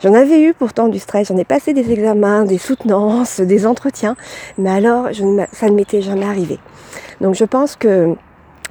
J'en 0.00 0.14
avais 0.14 0.40
eu 0.40 0.54
pourtant 0.54 0.86
du 0.86 1.00
stress, 1.00 1.28
j'en 1.28 1.36
ai 1.38 1.44
passé 1.44 1.72
des 1.72 1.90
examens, 1.90 2.44
des 2.44 2.58
soutenances, 2.58 3.40
des 3.40 3.66
entretiens, 3.66 4.14
mais 4.58 4.70
alors 4.70 5.08
ça 5.52 5.68
ne 5.68 5.74
m'était 5.74 6.02
jamais 6.02 6.26
arrivé. 6.26 6.60
Donc 7.20 7.34
je 7.34 7.44
pense 7.44 7.76
que 7.76 8.14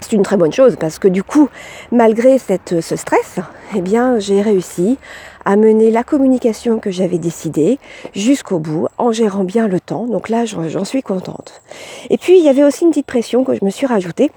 c'est 0.02 0.14
une 0.14 0.24
très 0.24 0.38
bonne 0.38 0.52
chose 0.52 0.76
parce 0.80 1.00
que 1.00 1.08
du 1.08 1.24
coup, 1.24 1.50
malgré 1.92 2.38
cette, 2.38 2.82
ce 2.82 2.96
stress, 2.96 3.40
eh 3.76 3.82
bien 3.82 4.20
j'ai 4.20 4.42
réussi 4.42 4.98
à 5.46 5.56
mener 5.56 5.92
la 5.92 6.04
communication 6.04 6.80
que 6.80 6.92
j'avais 6.92 7.18
décidée 7.18 7.80
jusqu'au 8.14 8.60
bout 8.60 8.88
en 8.98 9.12
gérant 9.12 9.44
bien 9.44 9.68
le 9.68 9.80
temps. 9.80 10.06
Donc 10.06 10.30
là, 10.30 10.46
j'en 10.46 10.86
suis 10.86 11.02
contente. 11.02 11.62
Et 12.10 12.18
puis, 12.18 12.38
il 12.38 12.44
y 12.44 12.50
avait 12.50 12.64
aussi 12.64 12.84
une 12.84 12.90
petite 12.90 13.06
pression 13.06 13.44
que 13.44 13.54
je 13.54 13.64
me 13.64 13.70
suis 13.70 13.86
rajoutée. 13.86 14.32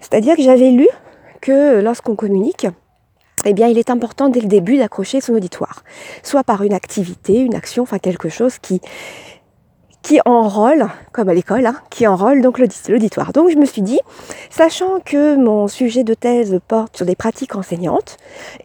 C'est-à-dire 0.00 0.36
que 0.36 0.42
j'avais 0.42 0.70
lu 0.70 0.88
que 1.40 1.80
lorsqu'on 1.80 2.14
communique, 2.14 2.66
eh 3.46 3.52
bien, 3.52 3.68
il 3.68 3.78
est 3.78 3.90
important 3.90 4.28
dès 4.28 4.40
le 4.40 4.48
début 4.48 4.78
d'accrocher 4.78 5.20
son 5.20 5.34
auditoire, 5.34 5.82
soit 6.22 6.44
par 6.44 6.62
une 6.62 6.72
activité, 6.72 7.38
une 7.40 7.54
action, 7.54 7.82
enfin 7.82 7.98
quelque 7.98 8.28
chose 8.28 8.58
qui 8.58 8.80
qui 10.04 10.20
enrôle, 10.26 10.86
comme 11.12 11.30
à 11.30 11.34
l'école, 11.34 11.64
hein, 11.64 11.76
qui 11.88 12.06
enrôle 12.06 12.42
donc 12.42 12.58
l'auditoire. 12.58 13.32
Donc 13.32 13.50
je 13.50 13.56
me 13.56 13.64
suis 13.64 13.80
dit, 13.80 13.98
sachant 14.50 15.00
que 15.00 15.34
mon 15.34 15.66
sujet 15.66 16.04
de 16.04 16.12
thèse 16.12 16.60
porte 16.68 16.98
sur 16.98 17.06
des 17.06 17.16
pratiques 17.16 17.56
enseignantes 17.56 18.18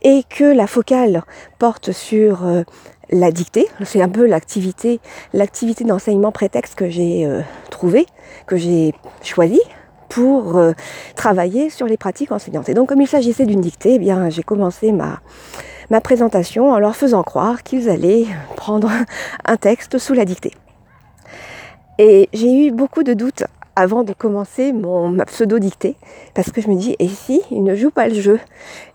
et 0.03 0.23
que 0.29 0.43
la 0.43 0.67
focale 0.67 1.23
porte 1.57 1.93
sur 1.93 2.45
euh, 2.45 2.63
la 3.09 3.31
dictée, 3.31 3.67
c'est 3.85 4.01
un 4.01 4.09
peu 4.09 4.25
l'activité, 4.27 4.99
l'activité 5.31 5.85
d'enseignement 5.85 6.33
prétexte 6.33 6.75
que 6.75 6.89
j'ai 6.89 7.25
euh, 7.25 7.41
trouvé, 7.71 8.05
que 8.45 8.57
j'ai 8.57 8.93
choisi 9.23 9.61
pour 10.09 10.57
euh, 10.57 10.73
travailler 11.15 11.69
sur 11.69 11.87
les 11.87 11.95
pratiques 11.95 12.33
enseignantes. 12.33 12.67
Et 12.67 12.73
donc 12.73 12.89
comme 12.89 13.01
il 13.01 13.07
s'agissait 13.07 13.45
d'une 13.45 13.61
dictée, 13.61 13.93
eh 13.93 13.99
bien 13.99 14.29
j'ai 14.29 14.43
commencé 14.43 14.91
ma, 14.91 15.21
ma 15.89 16.01
présentation 16.01 16.69
en 16.69 16.79
leur 16.79 16.97
faisant 16.97 17.23
croire 17.23 17.63
qu'ils 17.63 17.89
allaient 17.89 18.25
prendre 18.57 18.91
un 19.45 19.55
texte 19.55 19.99
sous 19.99 20.13
la 20.13 20.25
dictée. 20.25 20.51
Et 22.01 22.29
j'ai 22.31 22.67
eu 22.67 22.71
beaucoup 22.71 23.03
de 23.03 23.13
doutes 23.13 23.43
avant 23.75 24.05
de 24.05 24.13
commencer 24.13 24.71
mon, 24.71 25.09
ma 25.09 25.25
pseudo-dictée, 25.25 25.97
parce 26.33 26.49
que 26.49 26.61
je 26.61 26.69
me 26.69 26.75
dis, 26.75 26.95
et 26.97 27.09
si 27.09 27.41
ils 27.51 27.61
ne 27.61 27.75
jouent 27.75 27.91
pas 27.91 28.07
le 28.07 28.13
jeu? 28.13 28.39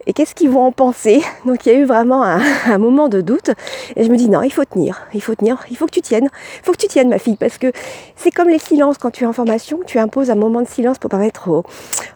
Et 0.06 0.12
qu'est-ce 0.12 0.34
qu'ils 0.34 0.50
vont 0.50 0.66
en 0.66 0.72
penser? 0.72 1.22
Donc 1.46 1.66
il 1.66 1.72
y 1.72 1.74
a 1.74 1.78
eu 1.78 1.84
vraiment 1.84 2.22
un, 2.66 2.78
moment 2.78 3.08
de 3.08 3.20
doute. 3.20 3.50
Et 3.96 4.04
je 4.04 4.10
me 4.10 4.16
dis 4.16 4.28
non, 4.28 4.42
il 4.42 4.52
faut 4.52 4.64
tenir, 4.64 5.06
il 5.14 5.22
faut 5.22 5.34
tenir, 5.34 5.64
il 5.70 5.76
faut 5.76 5.86
que 5.86 5.92
tu 5.92 6.02
tiennes, 6.02 6.28
il 6.60 6.64
faut 6.64 6.72
que 6.72 6.78
tu 6.78 6.88
tiennes 6.88 7.08
ma 7.08 7.18
fille, 7.18 7.36
parce 7.36 7.58
que 7.58 7.72
c'est 8.16 8.30
comme 8.30 8.48
les 8.48 8.58
silences 8.58 8.98
quand 8.98 9.10
tu 9.10 9.24
es 9.24 9.26
en 9.26 9.32
formation, 9.32 9.80
tu 9.86 9.98
imposes 9.98 10.30
un 10.30 10.34
moment 10.34 10.60
de 10.60 10.68
silence 10.68 10.98
pour 10.98 11.10
permettre 11.10 11.64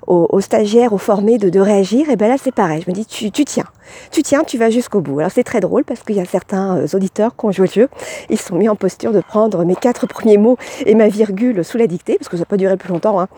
aux, 0.06 0.40
stagiaires, 0.40 0.92
aux 0.92 0.98
formés 0.98 1.38
de, 1.38 1.58
réagir. 1.58 2.08
Et 2.10 2.16
bien 2.16 2.28
là 2.28 2.36
c'est 2.42 2.54
pareil, 2.54 2.82
je 2.84 2.90
me 2.90 2.94
dis 2.94 3.04
tu, 3.04 3.30
tiens, 3.30 3.64
tu 4.10 4.22
tiens, 4.22 4.44
tu 4.44 4.58
vas 4.58 4.70
jusqu'au 4.70 5.00
bout. 5.00 5.18
Alors 5.18 5.32
c'est 5.32 5.44
très 5.44 5.60
drôle 5.60 5.84
parce 5.84 6.00
qu'il 6.00 6.16
y 6.16 6.20
a 6.20 6.24
certains 6.24 6.78
euh, 6.78 6.86
auditeurs 6.94 7.34
qui 7.36 7.46
ont 7.46 7.52
joué 7.52 7.66
le 7.66 7.72
jeu, 7.72 7.88
ils 8.30 8.38
sont 8.38 8.54
mis 8.54 8.68
en 8.68 8.76
posture 8.76 9.12
de 9.12 9.20
prendre 9.20 9.64
mes 9.64 9.74
quatre 9.74 10.06
premiers 10.06 10.38
mots 10.38 10.56
et 10.86 10.94
ma 10.94 11.08
virgule 11.08 11.64
sous 11.64 11.78
la 11.78 11.86
dictée, 11.86 12.16
parce 12.18 12.28
que 12.28 12.36
ça 12.36 12.42
n'a 12.42 12.46
pas 12.46 12.56
duré 12.56 12.76
plus 12.76 12.90
longtemps. 12.90 13.20
Hein. 13.20 13.28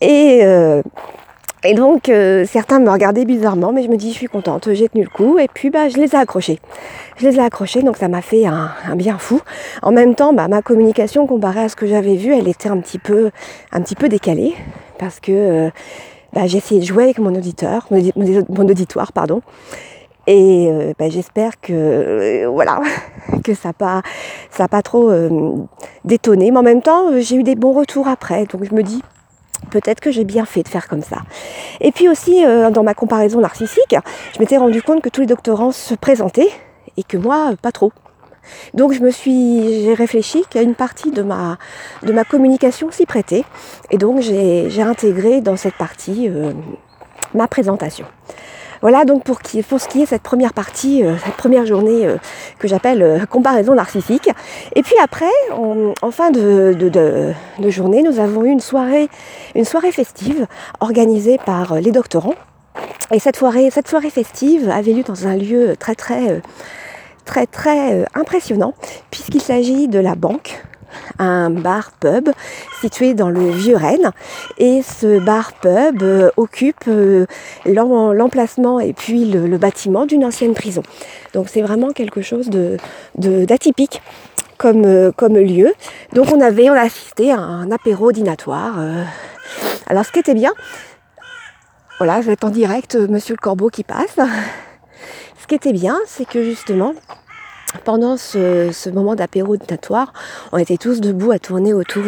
Et 0.00 0.40
euh, 0.42 0.82
et 1.64 1.74
donc, 1.74 2.08
euh, 2.08 2.44
certains 2.44 2.78
me 2.78 2.90
regardaient 2.90 3.24
bizarrement, 3.24 3.72
mais 3.72 3.82
je 3.82 3.88
me 3.88 3.96
dis, 3.96 4.12
je 4.12 4.16
suis 4.16 4.26
contente, 4.26 4.72
j'ai 4.72 4.88
tenu 4.88 5.04
le 5.04 5.08
coup, 5.08 5.38
et 5.38 5.48
puis 5.48 5.70
bah, 5.70 5.88
je 5.88 5.96
les 5.96 6.14
ai 6.14 6.16
accrochés. 6.16 6.60
Je 7.16 7.26
les 7.26 7.36
ai 7.36 7.40
accrochés, 7.40 7.82
donc 7.82 7.96
ça 7.96 8.08
m'a 8.08 8.20
fait 8.20 8.46
un, 8.46 8.70
bien 8.94 9.16
fou. 9.18 9.40
En 9.82 9.90
même 9.90 10.14
temps, 10.14 10.32
bah, 10.32 10.48
ma 10.48 10.60
communication, 10.60 11.26
comparée 11.26 11.64
à 11.64 11.68
ce 11.68 11.76
que 11.76 11.86
j'avais 11.86 12.16
vu, 12.16 12.34
elle 12.34 12.46
était 12.46 12.68
un 12.68 12.78
petit 12.78 12.98
peu, 12.98 13.30
un 13.72 13.80
petit 13.80 13.94
peu 13.94 14.08
décalée, 14.08 14.54
parce 14.98 15.18
que 15.18 15.32
euh, 15.32 15.70
bah, 16.34 16.46
j'ai 16.46 16.58
essayé 16.58 16.80
de 16.80 16.86
jouer 16.86 17.04
avec 17.04 17.18
mon 17.18 17.34
auditeur, 17.34 17.88
mon, 17.90 18.68
auditoire, 18.68 19.12
pardon. 19.12 19.40
Et 20.26 20.68
euh, 20.70 20.92
bah, 20.98 21.08
j'espère 21.08 21.58
que 21.60 22.46
voilà 22.46 22.80
que 23.44 23.54
ça 23.54 23.68
n'a 23.68 23.72
pas 23.72 24.02
ça 24.50 24.68
pas 24.68 24.82
trop 24.82 25.10
détonné. 26.04 26.50
Mais 26.50 26.58
en 26.58 26.62
même 26.62 26.82
temps, 26.82 27.10
j'ai 27.18 27.36
eu 27.36 27.42
des 27.44 27.54
bons 27.54 27.72
retours 27.72 28.08
après. 28.08 28.44
Donc 28.46 28.64
je 28.64 28.74
me 28.74 28.82
dis 28.82 29.02
peut-être 29.70 30.00
que 30.00 30.10
j'ai 30.10 30.24
bien 30.24 30.44
fait 30.44 30.62
de 30.62 30.68
faire 30.68 30.88
comme 30.88 31.02
ça. 31.02 31.18
Et 31.80 31.92
puis 31.92 32.08
aussi, 32.08 32.44
euh, 32.44 32.70
dans 32.70 32.82
ma 32.82 32.94
comparaison 32.94 33.40
narcissique, 33.40 33.96
je 34.34 34.40
m'étais 34.40 34.56
rendu 34.56 34.82
compte 34.82 35.02
que 35.02 35.08
tous 35.08 35.22
les 35.22 35.26
doctorants 35.26 35.72
se 35.72 35.94
présentaient 35.94 36.50
et 36.96 37.02
que 37.02 37.16
moi, 37.16 37.52
pas 37.60 37.72
trop. 37.72 37.92
Donc 38.74 38.92
je 38.92 39.00
me 39.00 39.10
suis, 39.10 39.82
j'ai 39.82 39.94
réfléchi 39.94 40.44
qu'à 40.48 40.62
une 40.62 40.74
partie 40.74 41.10
de 41.10 41.22
ma, 41.22 41.58
de 42.02 42.12
ma 42.12 42.24
communication 42.24 42.90
s'y 42.90 43.06
prêtait. 43.06 43.44
Et 43.90 43.98
donc 43.98 44.20
j'ai 44.20 44.82
intégré 44.82 45.40
dans 45.40 45.56
cette 45.56 45.74
partie 45.74 46.28
euh, 46.28 46.52
ma 47.34 47.48
présentation. 47.48 48.06
Voilà 48.82 49.04
donc 49.04 49.24
pour, 49.24 49.38
ce 49.40 49.88
qui 49.88 50.02
est 50.02 50.06
cette 50.06 50.22
première 50.22 50.52
partie, 50.52 51.04
euh, 51.04 51.16
cette 51.24 51.34
première 51.34 51.66
journée 51.66 52.06
euh, 52.06 52.16
que 52.58 52.68
j'appelle 52.68 53.02
euh, 53.02 53.26
comparaison 53.26 53.74
narcissique. 53.74 54.30
Et 54.74 54.82
puis 54.82 54.94
après, 55.02 55.30
en, 55.52 56.10
fin 56.10 56.30
de, 56.30 57.34
journée, 57.68 58.02
nous 58.02 58.20
avons 58.20 58.44
eu 58.44 58.50
une 58.50 58.60
soirée, 58.60 59.08
une 59.54 59.64
soirée 59.64 59.92
festive 59.92 60.46
organisée 60.80 61.38
par 61.44 61.76
les 61.76 61.90
doctorants. 61.90 62.34
Et 63.12 63.18
cette 63.18 63.36
soirée, 63.36 63.70
cette 63.70 63.88
soirée 63.88 64.10
festive 64.10 64.68
avait 64.68 64.92
lieu 64.92 65.02
dans 65.02 65.26
un 65.26 65.36
lieu 65.36 65.76
très 65.78 65.94
très 65.94 66.42
très 67.24 67.46
très 67.46 68.06
impressionnant 68.14 68.74
puisqu'il 69.10 69.40
s'agit 69.40 69.88
de 69.88 69.98
la 69.98 70.14
banque 70.14 70.62
un 71.18 71.50
bar-pub 71.50 72.30
situé 72.80 73.14
dans 73.14 73.30
le 73.30 73.50
Vieux-Rennes. 73.50 74.10
Et 74.58 74.82
ce 74.82 75.18
bar-pub 75.18 76.02
euh, 76.02 76.30
occupe 76.36 76.84
euh, 76.88 77.26
l'emplacement 77.64 78.80
et 78.80 78.92
puis 78.92 79.24
le, 79.24 79.56
bâtiment 79.58 80.06
d'une 80.06 80.24
ancienne 80.24 80.54
prison. 80.54 80.82
Donc 81.32 81.48
c'est 81.48 81.62
vraiment 81.62 81.90
quelque 81.90 82.20
chose 82.22 82.50
d'atypique. 83.14 84.02
comme, 84.58 84.84
euh, 84.84 85.12
comme 85.12 85.36
lieu. 85.36 85.72
Donc 86.14 86.32
on 86.32 86.40
avait, 86.40 86.70
on 86.70 86.74
a 86.74 86.80
assisté 86.80 87.30
à 87.30 87.38
un 87.38 87.70
apéro 87.70 88.12
dînatoire. 88.12 88.78
Alors 89.86 90.04
ce 90.04 90.12
qui 90.12 90.18
était 90.18 90.34
bien, 90.34 90.52
voilà, 91.98 92.20
je 92.20 92.26
vais 92.26 92.32
être 92.32 92.44
en 92.44 92.50
direct, 92.50 92.96
Monsieur 92.96 93.34
le 93.34 93.40
Corbeau 93.40 93.68
qui 93.68 93.84
passe. 93.84 94.16
Ce 95.40 95.46
qui 95.46 95.54
était 95.54 95.72
bien, 95.72 95.98
c'est 96.06 96.26
que 96.26 96.42
justement, 96.42 96.94
pendant 97.84 98.16
ce, 98.16 98.90
moment 98.90 99.14
d'apéro 99.14 99.56
dînatoire, 99.56 100.12
on 100.52 100.58
était 100.58 100.76
tous 100.76 101.00
debout 101.00 101.32
à 101.32 101.38
tourner 101.38 101.72
autour 101.72 102.04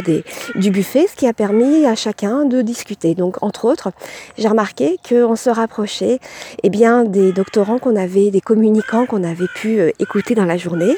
du 0.54 0.70
buffet, 0.70 1.06
ce 1.06 1.16
qui 1.16 1.26
a 1.26 1.32
permis 1.32 1.84
à 1.86 1.94
chacun 1.94 2.44
de 2.44 2.62
discuter. 2.62 3.14
Donc, 3.14 3.42
entre 3.42 3.64
autres, 3.64 3.90
j'ai 4.36 4.48
remarqué 4.48 4.98
qu'on 5.08 5.36
se 5.36 5.50
rapprochait 5.50 6.20
eh 6.62 6.70
bien, 6.70 7.04
des 7.04 7.32
doctorants 7.32 7.78
qu'on 7.78 7.96
avait, 7.96 8.30
des 8.30 8.40
communicants 8.40 9.06
qu'on 9.06 9.24
avait 9.24 9.48
pu 9.56 9.80
euh, 9.80 9.90
écouter 9.98 10.34
dans 10.34 10.44
la 10.44 10.56
journée. 10.56 10.96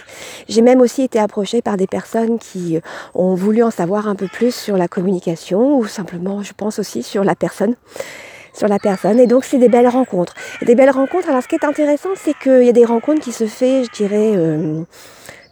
J'ai 0.48 0.62
même 0.62 0.80
aussi 0.80 1.02
été 1.02 1.18
approchée 1.18 1.62
par 1.62 1.76
des 1.76 1.86
personnes 1.86 2.38
qui 2.38 2.76
euh, 2.76 2.80
ont 3.14 3.34
voulu 3.34 3.62
en 3.62 3.70
savoir 3.70 4.08
un 4.08 4.14
peu 4.14 4.28
plus 4.28 4.54
sur 4.54 4.76
la 4.76 4.88
communication 4.88 5.78
ou 5.78 5.86
simplement, 5.86 6.42
je 6.42 6.52
pense 6.52 6.78
aussi, 6.78 7.02
sur 7.02 7.24
la 7.24 7.34
personne 7.34 7.74
sur 8.52 8.68
la 8.68 8.78
personne. 8.78 9.18
Et 9.20 9.26
donc, 9.26 9.44
c'est 9.44 9.58
des 9.58 9.68
belles 9.68 9.88
rencontres. 9.88 10.34
des 10.62 10.74
belles 10.74 10.90
rencontres. 10.90 11.28
Alors, 11.28 11.42
ce 11.42 11.48
qui 11.48 11.54
est 11.54 11.64
intéressant, 11.64 12.10
c'est 12.16 12.34
qu'il 12.38 12.64
y 12.64 12.68
a 12.68 12.72
des 12.72 12.84
rencontres 12.84 13.20
qui 13.20 13.32
se 13.32 13.46
font, 13.46 13.84
je 13.84 13.90
dirais, 13.90 14.32
euh, 14.36 14.82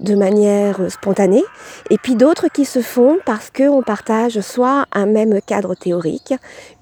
de 0.01 0.15
manière 0.15 0.91
spontanée, 0.91 1.45
et 1.91 1.99
puis 1.99 2.15
d'autres 2.15 2.49
qui 2.49 2.65
se 2.65 2.81
font 2.81 3.19
parce 3.25 3.51
qu'on 3.51 3.83
partage 3.83 4.41
soit 4.41 4.87
un 4.93 5.07
même 5.07 5.41
cadre 5.45 5.75
théorique, 5.75 6.35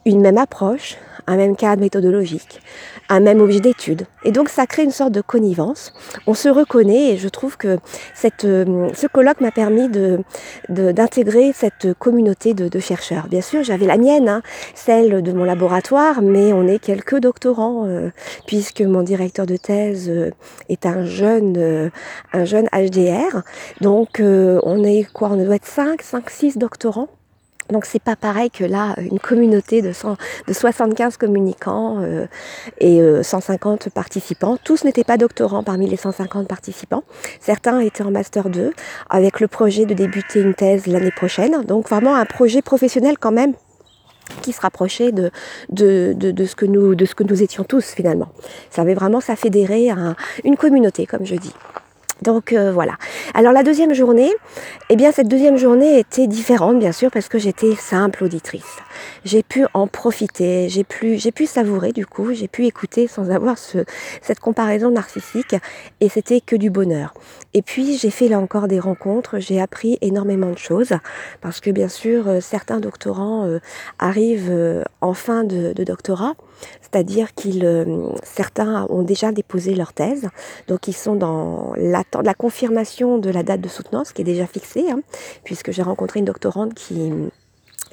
une 0.05 0.21
même 0.21 0.39
approche, 0.39 0.97
un 1.27 1.37
même 1.37 1.57
cadre 1.57 1.81
méthodologique, 1.81 2.61
un 3.09 3.21
même 3.21 3.41
objet 3.41 3.61
d'étude. 3.61 4.07
Et 4.25 4.33
donc 4.33 4.49
ça 4.49 4.67
crée 4.67 4.83
une 4.85 4.91
sorte 4.91 5.13
de 5.13 5.21
connivence. 5.21 5.93
On 6.27 6.35
se 6.35 6.49
reconnaît 6.49 7.13
et 7.13 7.17
je 7.17 7.29
trouve 7.29 7.57
que 7.57 7.79
euh, 8.45 8.89
ce 8.95 9.07
colloque 9.07 9.41
m'a 9.41 9.51
permis 9.51 9.89
d'intégrer 10.69 11.53
cette 11.53 11.95
communauté 11.95 12.55
de, 12.55 12.79
chercheurs. 12.81 13.29
Bien 13.29 13.41
sûr, 13.41 13.63
j'avais 13.63 13.87
la 13.87 13.97
mienne, 13.97 14.29
hein, 14.29 14.43
celle 14.75 15.23
de 15.23 15.33
mon 15.33 15.45
laboratoire, 15.45 16.23
mais 16.23 16.53
on 16.53 16.67
est 16.67 16.79
quelques 16.79 17.19
doctorants, 17.19 17.87
euh, 17.87 18.11
puisque 18.47 18.83
mon 18.83 19.03
directeur 19.03 19.47
de 19.47 19.57
thèse 19.57 20.09
euh, 20.09 20.31
est 20.69 20.87
un 20.87 21.05
jeune, 21.05 21.91
un 22.33 22.45
jeune 22.45 22.67
HDR. 22.73 23.43
Donc 23.81 24.21
on 24.21 24.85
est 24.85 25.11
quoi 25.13 25.31
On 25.33 25.43
doit 25.43 25.57
être 25.57 25.67
5, 25.67 26.03
5, 26.03 26.31
6 26.31 26.59
doctorants. 26.59 27.09
Donc 27.71 27.85
c'est 27.85 28.03
pas 28.03 28.17
pareil 28.17 28.51
que 28.51 28.65
là, 28.65 28.95
une 28.99 29.19
communauté 29.19 29.83
de, 29.83 29.93
75 29.93 31.17
communicants 31.17 31.99
euh, 32.01 32.27
et 32.79 33.01
150 33.23 33.87
euh, 33.87 33.91
participants. 33.91 34.57
Tous 34.63 34.85
n'étaient 34.85 35.05
pas 35.05 35.17
doctorants 35.17 35.63
parmi 35.63 35.89
les 35.89 35.97
150 35.97 36.47
participants. 36.47 37.03
Certains 37.41 37.81
étaient 37.81 38.05
en 38.05 38.11
master 38.11 38.49
2 38.49 38.73
avec 39.11 39.41
le 39.41 39.49
projet 39.49 39.87
de 39.87 39.95
débuter 39.95 40.41
une 40.41 40.55
thèse 40.55 40.87
l'année 40.87 41.11
prochaine. 41.11 41.63
Donc 41.65 41.89
vraiment 41.89 42.15
un 42.15 42.25
projet 42.25 42.63
professionnel 42.63 43.17
quand 43.19 43.33
même 43.33 43.55
qui 44.43 44.53
se 44.53 44.61
rapprochait 44.61 45.13
de, 45.13 45.31
ce 45.77 46.55
que 46.55 46.67
nous, 46.67 47.43
étions 47.43 47.65
tous 47.65 47.85
finalement. 47.85 48.29
Ça 48.71 48.83
avait 48.83 48.95
vraiment, 48.95 49.21
ça 49.21 49.37
fédérait 49.37 49.89
une 50.45 50.57
communauté, 50.57 51.07
comme 51.07 51.25
je 51.25 51.37
dis. 51.37 51.55
Donc 52.23 52.53
euh, 52.53 52.73
voilà. 52.73 52.97
Alors 53.35 53.53
la 53.53 53.63
deuxième 53.63 53.93
journée, 53.93 54.33
eh 54.89 54.97
bien 54.97 55.13
cette 55.13 55.29
deuxième 55.29 55.57
journée 55.57 55.99
était 55.99 56.27
différente 56.27 56.79
bien 56.79 56.93
sûr 56.93 57.11
parce 57.11 57.29
que 57.29 57.39
j'étais 57.39 57.75
simple 57.75 58.25
auditrice. 58.25 58.77
J'ai 59.25 59.43
pu 59.43 59.67
en 59.75 59.87
profiter, 59.87 60.69
j'ai 60.69 60.85
pu, 60.85 61.19
j'ai 61.19 61.33
pu 61.33 61.47
savourer 61.47 61.93
du 61.93 62.07
coup, 62.07 62.33
j'ai 62.33 62.49
pu 62.49 62.67
écouter 62.67 63.07
sans 63.07 63.31
avoir 63.31 63.59
ce, 63.59 63.79
cette 64.23 64.41
comparaison 64.41 64.91
narcissique 64.91 65.55
et 66.01 66.09
c'était 66.09 66.41
que 66.41 66.57
du 66.57 66.71
bonheur. 66.71 67.13
Et 67.57 67.63
puis 67.63 67.97
j'ai 67.97 68.11
fait 68.11 68.29
là 68.29 68.39
encore 68.39 68.69
des 68.69 68.79
rencontres, 68.79 69.39
j'ai 69.39 69.63
appris 69.63 69.97
énormément 70.03 70.51
de 70.51 70.59
choses 70.59 70.93
parce 71.41 71.61
que 71.61 71.71
bien 71.71 71.89
sûr 71.89 72.29
euh, 72.29 72.41
certains 72.41 72.81
doctorants 72.81 73.47
euh, 73.47 73.61
arrivent 73.99 74.85
en 75.01 75.15
fin 75.15 75.43
de, 75.43 75.73
de 75.73 75.83
doctorat 75.83 76.35
c'est-à-dire 76.83 77.35
qu'ils 77.35 77.65
euh, 77.65 78.09
certains 78.23 78.87
ont 78.91 79.03
déjà 79.03 79.33
déposé 79.33 79.75
leur 79.75 79.93
thèse, 79.93 80.29
donc 80.69 80.89
ils 80.89 80.95
sont 80.95 81.15
dans 81.15 81.73
la 81.77 82.35
confirmation 82.35 83.19
de 83.19 83.31
la 83.31 83.43
date 83.43 83.61
de 83.61 83.69
soutenance 83.69 84.13
qui 84.13 84.23
est 84.23 84.25
déjà 84.25 84.47
fixée, 84.47 84.91
hein, 84.91 85.01
puisque 85.45 85.73
j'ai 85.73 85.83
rencontré 85.83 86.21
une 86.21 86.27
doctorante 86.27 86.75
qui 86.75 87.13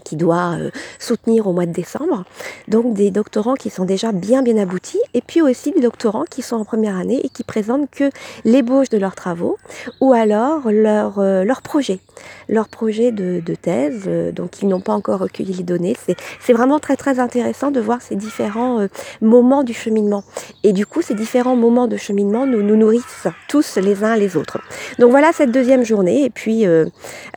qui 0.04 0.16
doit 0.16 0.58
euh, 0.60 0.72
soutenir 1.00 1.48
au 1.48 1.54
mois 1.54 1.66
de 1.66 1.72
décembre. 1.72 2.24
Donc 2.68 2.94
des 2.94 3.12
doctorants 3.12 3.56
qui 3.56 3.70
sont 3.70 3.86
déjà 3.86 4.12
bien 4.12 4.42
bien 4.42 4.58
aboutis 4.58 5.02
et 5.14 5.22
puis 5.22 5.42
aussi 5.42 5.72
des 5.72 5.82
doctorants 5.82 6.26
qui 6.30 6.42
sont 6.42 6.56
en 6.56 6.66
première 6.66 6.98
année 6.98 7.22
et 7.24 7.30
qui 7.30 7.44
présentent 7.44 7.90
que 7.90 8.10
l'ébauche 8.46 8.90
de 8.90 8.98
leurs 8.98 9.16
travaux 9.16 9.58
ou 10.02 10.14
alors 10.14 10.72
leur, 10.72 11.20
euh, 11.20 11.44
leur 11.44 11.62
projet, 11.62 12.00
leur 12.50 12.68
projet 12.68 13.12
de, 13.12 13.42
thèse. 13.62 14.04
Euh, 14.08 14.32
donc 14.32 14.62
ils 14.62 14.68
n'ont 14.68 14.82
pas 14.82 14.94
encore 14.94 15.20
recueilli 15.20 15.54
les 15.54 15.64
données. 15.64 15.96
C'est 16.40 16.54
vraiment 16.54 16.80
très 16.80 16.96
très 16.96 17.20
intéressant 17.20 17.72
de 17.72 17.80
voir 17.80 18.02
ces 18.02 18.16
différents 18.16 18.88
moments 19.22 19.64
du 19.64 19.74
cheminement. 19.74 20.24
Et 20.64 20.74
du 20.74 20.86
coup 20.86 21.02
ces 21.02 21.14
différents 21.14 21.56
moments 21.56 21.88
de 21.88 21.98
cheminement 21.98 22.46
nous, 22.46 22.62
nourrissent 22.64 23.28
tous 23.48 23.78
les 23.78 24.04
uns 24.04 24.16
les 24.16 24.36
autres. 24.38 24.60
Donc 25.00 25.12
voilà 25.12 25.32
cette 25.32 25.52
deuxième 25.52 25.84
journée 25.84 26.26
et 26.26 26.30
puis 26.30 26.66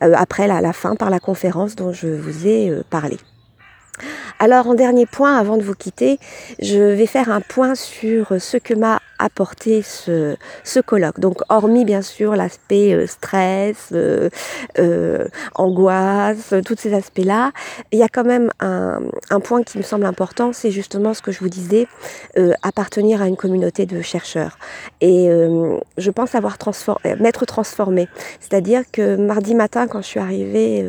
après 0.01 0.47
la, 0.47 0.73
fin 0.73 0.97
par 0.97 1.11
la 1.11 1.21
conférence 1.21 1.77
dont 1.77 1.93
je 1.93 2.09
vous 2.09 2.47
ai 2.47 2.71
euh, 2.71 2.83
parler. 2.89 3.19
Alors 4.39 4.67
en 4.67 4.75
dernier 4.75 5.07
point, 5.07 5.37
avant 5.37 5.57
de 5.57 5.63
vous 5.63 5.75
quitter, 5.75 6.19
je 6.61 6.79
vais 6.79 7.07
faire 7.07 7.31
un 7.31 7.41
point 7.41 7.75
sur 7.75 8.41
ce 8.41 8.59
que 8.59 8.75
m'a 8.75 9.01
apporté 9.19 9.83
ce, 9.83 10.37
ce 10.65 10.81
colloque. 10.81 11.21
Donc 11.21 11.41
hormis 11.49 11.85
bien 11.85 12.03
sûr 12.03 12.37
l'aspect 12.37 12.93
euh, 12.93 13.07
stress, 13.07 13.89
euh, 13.93 14.29
euh, 14.79 15.27
angoisse, 15.55 16.55
tous 16.65 16.77
ces 16.79 16.95
aspects-là, 16.95 17.53
il 17.93 17.99
y 17.99 18.03
a 18.03 18.09
quand 18.09 18.25
même 18.25 18.51
un, 18.61 19.01
un, 19.31 19.41
point 19.41 19.63
qui 19.63 19.79
me 19.79 19.83
semble 19.83 20.07
important, 20.07 20.53
c'est 20.53 20.71
justement 20.71 21.15
ce 21.15 21.23
que 21.23 21.33
je 21.33 21.41
vous 21.41 21.49
disais, 21.49 21.87
appartenir 22.63 23.23
à 23.23 23.29
une 23.29 23.37
communauté 23.37 23.87
de 23.87 24.03
chercheurs. 24.03 24.59
Et 25.01 25.29
je 25.99 26.11
pense 26.11 26.35
avoir 26.35 26.59
transformé, 26.59 27.15
m'être 27.21 27.47
transformée. 27.47 28.09
C'est-à-dire 28.41 28.83
que 28.91 29.17
mardi 29.17 29.55
matin, 29.55 29.87
quand 29.87 30.03
je 30.03 30.07
suis 30.07 30.21
arrivée 30.21 30.87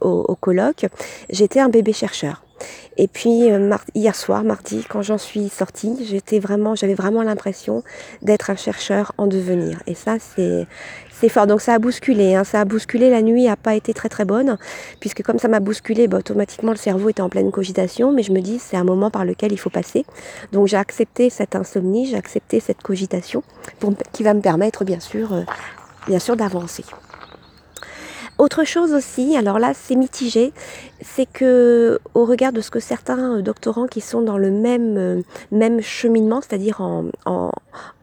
au 0.00 0.34
colloque, 0.36 0.86
j'étais 1.30 1.60
un 1.60 1.68
bébé 1.68 1.92
chercheur. 1.92 2.43
Et 2.96 3.08
puis 3.08 3.50
euh, 3.50 3.74
hier 3.94 4.14
soir, 4.14 4.44
mardi, 4.44 4.84
quand 4.88 5.02
j'en 5.02 5.18
suis 5.18 5.48
sortie, 5.48 5.96
j'étais 6.04 6.38
vraiment, 6.38 6.74
j'avais 6.74 6.94
vraiment 6.94 7.22
l'impression 7.22 7.82
d'être 8.22 8.50
un 8.50 8.56
chercheur 8.56 9.12
en 9.18 9.26
devenir. 9.26 9.82
Et 9.86 9.94
ça, 9.94 10.16
c'est 10.20 10.66
fort. 11.28 11.46
Donc 11.46 11.60
ça 11.60 11.74
a 11.74 11.78
bousculé. 11.78 12.34
Hein. 12.34 12.44
Ça 12.44 12.60
a 12.60 12.64
bousculé. 12.64 13.10
La 13.10 13.22
nuit 13.22 13.44
n'a 13.44 13.56
pas 13.56 13.74
été 13.74 13.94
très 13.94 14.08
très 14.08 14.24
bonne, 14.24 14.58
puisque 15.00 15.22
comme 15.22 15.38
ça 15.38 15.48
m'a 15.48 15.60
bousculé, 15.60 16.06
bah, 16.06 16.18
automatiquement 16.18 16.70
le 16.70 16.76
cerveau 16.76 17.08
était 17.08 17.22
en 17.22 17.28
pleine 17.28 17.50
cogitation. 17.50 18.12
Mais 18.12 18.22
je 18.22 18.32
me 18.32 18.40
dis, 18.40 18.58
c'est 18.58 18.76
un 18.76 18.84
moment 18.84 19.10
par 19.10 19.24
lequel 19.24 19.52
il 19.52 19.58
faut 19.58 19.70
passer. 19.70 20.04
Donc 20.52 20.68
j'ai 20.68 20.76
accepté 20.76 21.30
cette 21.30 21.56
insomnie, 21.56 22.06
j'ai 22.06 22.16
accepté 22.16 22.60
cette 22.60 22.82
cogitation, 22.82 23.42
qui 24.12 24.22
va 24.22 24.34
me 24.34 24.40
permettre, 24.40 24.84
bien 24.84 25.00
sûr, 25.00 25.32
euh, 25.32 25.42
bien 26.06 26.18
sûr, 26.18 26.36
d'avancer. 26.36 26.84
Autre 28.36 28.64
chose 28.64 28.92
aussi, 28.92 29.36
alors 29.36 29.60
là 29.60 29.74
c'est 29.74 29.94
mitigé, 29.94 30.52
c'est 31.00 31.26
que 31.26 32.00
au 32.14 32.24
regard 32.24 32.52
de 32.52 32.60
ce 32.60 32.70
que 32.70 32.80
certains 32.80 33.40
doctorants 33.40 33.86
qui 33.86 34.00
sont 34.00 34.22
dans 34.22 34.38
le 34.38 34.50
même, 34.50 34.96
euh, 34.98 35.22
même 35.52 35.80
cheminement, 35.80 36.40
c'est-à-dire 36.40 36.80
en, 36.80 37.04
en, 37.26 37.52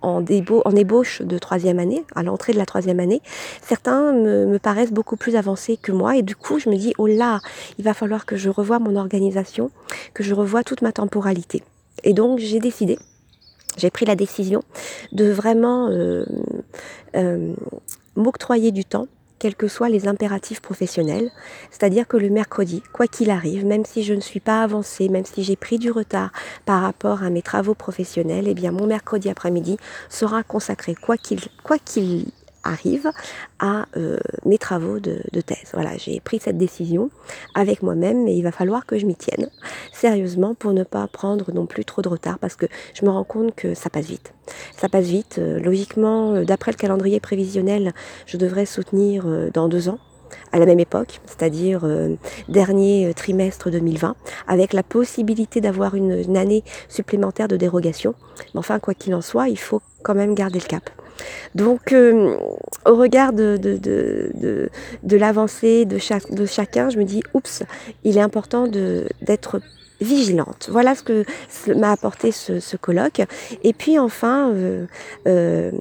en, 0.01 0.23
en, 0.23 0.75
ébauche 0.75 1.21
de 1.21 1.37
troisième 1.37 1.79
année, 1.79 2.05
à 2.15 2.23
l'entrée 2.23 2.53
de 2.53 2.57
la 2.57 2.65
troisième 2.65 3.01
année, 3.01 3.21
certains 3.61 4.13
me, 4.13 4.45
me, 4.45 4.57
paraissent 4.57 4.93
beaucoup 4.93 5.17
plus 5.17 5.35
avancés 5.35 5.75
que 5.75 5.91
moi 5.91 6.15
et 6.15 6.21
du 6.21 6.37
coup 6.37 6.59
je 6.59 6.69
me 6.69 6.77
dis 6.77 6.93
oh 6.97 7.07
là, 7.07 7.41
il 7.77 7.83
va 7.83 7.93
falloir 7.93 8.25
que 8.25 8.37
je 8.37 8.49
revoie 8.49 8.79
mon 8.79 8.95
organisation, 8.95 9.69
que 10.13 10.23
je 10.23 10.33
revoie 10.33 10.63
toute 10.63 10.81
ma 10.81 10.93
temporalité. 10.93 11.61
Et 12.05 12.13
donc 12.13 12.39
j'ai 12.39 12.59
décidé, 12.59 12.97
j'ai 13.75 13.89
pris 13.89 14.05
la 14.05 14.15
décision 14.15 14.63
de 15.11 15.29
vraiment 15.29 15.89
euh, 15.89 16.23
euh, 17.17 17.53
m'octroyer 18.15 18.71
du 18.71 18.85
temps 18.85 19.07
quels 19.41 19.55
que 19.55 19.67
soient 19.67 19.89
les 19.89 20.07
impératifs 20.07 20.61
professionnels. 20.61 21.31
C'est-à-dire 21.71 22.07
que 22.07 22.15
le 22.15 22.29
mercredi, 22.29 22.83
quoi 22.93 23.07
qu'il 23.07 23.31
arrive, 23.31 23.65
même 23.65 23.85
si 23.85 24.03
je 24.03 24.13
ne 24.13 24.19
suis 24.19 24.39
pas 24.39 24.61
avancée, 24.61 25.09
même 25.09 25.25
si 25.25 25.43
j'ai 25.43 25.55
pris 25.55 25.79
du 25.79 25.89
retard 25.89 26.31
par 26.67 26.83
rapport 26.83 27.23
à 27.23 27.31
mes 27.31 27.41
travaux 27.41 27.73
professionnels, 27.73 28.47
eh 28.47 28.53
bien 28.53 28.71
mon 28.71 28.85
mercredi 28.85 29.29
après-midi 29.29 29.77
sera 30.09 30.43
consacré, 30.43 30.93
quoi 30.93 31.17
qu'il 31.17 31.39
quoi 31.63 31.79
qu'il 31.79 32.27
arrive 32.63 33.11
à 33.59 33.85
euh, 33.97 34.17
mes 34.45 34.57
travaux 34.57 34.99
de, 34.99 35.21
thèse. 35.41 35.71
Voilà, 35.73 35.97
j'ai 35.97 36.19
pris 36.19 36.39
cette 36.39 36.57
décision 36.57 37.09
avec 37.55 37.81
moi-même 37.81 38.27
et 38.27 38.33
il 38.33 38.43
va 38.43 38.51
falloir 38.51 38.85
que 38.85 38.97
je 38.97 39.05
m'y 39.05 39.15
tienne 39.15 39.49
sérieusement 39.93 40.55
pour 40.55 40.73
ne 40.73 40.83
pas 40.83 41.07
prendre 41.07 41.51
non 41.51 41.65
plus 41.65 41.85
trop 41.85 42.01
de 42.01 42.09
retard 42.09 42.39
parce 42.39 42.55
que 42.55 42.65
je 42.93 43.05
me 43.05 43.09
rends 43.09 43.23
compte 43.23 43.55
que 43.55 43.73
ça 43.73 43.89
passe 43.89 44.05
vite. 44.05 44.33
Ça 44.77 44.89
passe 44.89 45.05
vite. 45.05 45.37
Euh, 45.39 45.59
logiquement, 45.59 46.33
euh, 46.33 46.43
d'après 46.43 46.71
le 46.71 46.77
calendrier 46.77 47.19
prévisionnel, 47.19 47.93
je 48.25 48.37
devrais 48.37 48.65
soutenir 48.65 49.25
dans 49.53 49.67
deux 49.67 49.89
ans 49.89 49.99
à 50.51 50.59
la 50.59 50.65
même 50.65 50.79
époque, 50.79 51.19
c'est-à-dire 51.25 51.85
dernier 52.47 53.13
trimestre 53.15 53.69
2020, 53.69 54.15
avec 54.47 54.73
la 54.73 54.83
possibilité 54.83 55.61
d'avoir 55.61 55.95
une, 55.95 56.11
une, 56.11 56.37
année 56.37 56.63
supplémentaire 56.87 57.47
de 57.47 57.57
dérogation. 57.57 58.15
Mais 58.53 58.59
enfin, 58.59 58.79
quoi 58.79 58.93
qu'il 58.93 59.13
en 59.15 59.21
soit, 59.21 59.49
il 59.49 59.59
faut 59.59 59.81
quand 60.03 60.15
même 60.15 60.33
garder 60.33 60.59
le 60.59 60.65
cap. 60.65 60.89
Donc, 61.55 61.91
euh, 61.91 62.37
au 62.85 62.95
regard 62.95 63.33
de, 63.33 64.69
l'avancée 65.03 65.85
de, 65.85 65.97
chacun, 65.97 66.89
je 66.89 66.97
me 66.97 67.03
dis, 67.03 67.21
oups, 67.33 67.63
il 68.03 68.17
est 68.17 68.21
important 68.21 68.67
d'être 68.67 69.61
vigilante. 70.01 70.67
Voilà 70.71 70.95
ce 70.95 71.03
que 71.03 71.25
m'a 71.75 71.91
apporté 71.91 72.31
ce, 72.31 72.75
colloque. 72.75 73.21
Et 73.63 73.73
puis 73.73 73.99
enfin, 73.99 74.51
euh, 74.51 74.85
euh, 75.27 75.71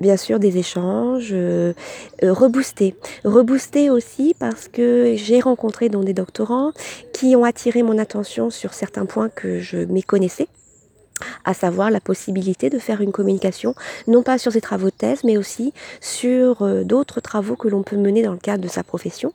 bien 0.00 0.16
sûr 0.16 0.38
des 0.38 0.58
échanges, 0.58 1.30
euh, 1.32 1.72
reboostés. 2.22 2.94
Reboostés 3.24 3.90
aussi 3.90 4.34
parce 4.38 4.68
que 4.68 5.14
j'ai 5.16 5.40
rencontré 5.40 5.88
donc 5.88 6.04
des 6.04 6.14
doctorants 6.14 6.72
qui 7.12 7.36
ont 7.36 7.44
attiré 7.44 7.82
mon 7.82 7.98
attention 7.98 8.50
sur 8.50 8.74
certains 8.74 9.06
points 9.06 9.28
que 9.28 9.60
je 9.60 9.78
méconnaissais 9.78 10.48
à 11.44 11.54
savoir 11.54 11.90
la 11.90 12.00
possibilité 12.00 12.70
de 12.70 12.78
faire 12.78 13.00
une 13.00 13.12
communication, 13.12 13.74
non 14.06 14.22
pas 14.22 14.38
sur 14.38 14.52
ses 14.52 14.60
travaux 14.60 14.86
de 14.86 14.90
thèse, 14.90 15.24
mais 15.24 15.36
aussi 15.36 15.72
sur 16.00 16.62
euh, 16.62 16.84
d'autres 16.84 17.20
travaux 17.20 17.56
que 17.56 17.68
l'on 17.68 17.82
peut 17.82 17.96
mener 17.96 18.22
dans 18.22 18.32
le 18.32 18.38
cadre 18.38 18.62
de 18.62 18.68
sa 18.68 18.82
profession, 18.82 19.32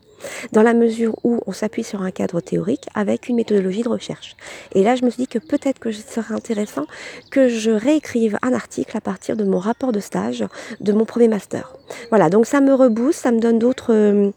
dans 0.51 0.61
la 0.61 0.73
mesure 0.73 1.15
où 1.23 1.41
on 1.47 1.51
s'appuie 1.51 1.83
sur 1.83 2.01
un 2.01 2.11
cadre 2.11 2.41
théorique 2.41 2.85
avec 2.93 3.29
une 3.29 3.35
méthodologie 3.35 3.83
de 3.83 3.89
recherche. 3.89 4.35
Et 4.73 4.83
là, 4.83 4.95
je 4.95 5.03
me 5.03 5.09
suis 5.09 5.23
dit 5.23 5.27
que 5.27 5.39
peut-être 5.39 5.79
que 5.79 5.91
ce 5.91 6.01
serait 6.01 6.33
intéressant 6.33 6.85
que 7.31 7.47
je 7.47 7.71
réécrive 7.71 8.37
un 8.41 8.53
article 8.53 8.95
à 8.97 9.01
partir 9.01 9.35
de 9.35 9.43
mon 9.43 9.59
rapport 9.59 9.91
de 9.91 9.99
stage 9.99 10.45
de 10.79 10.93
mon 10.93 11.05
premier 11.05 11.27
master. 11.27 11.73
Voilà, 12.09 12.29
donc 12.29 12.45
ça 12.45 12.61
me 12.61 12.73
rebooste, 12.73 13.19
ça 13.19 13.31
me 13.31 13.39
donne 13.39 13.59
d'autres, 13.59 13.93
euh, 13.93 14.31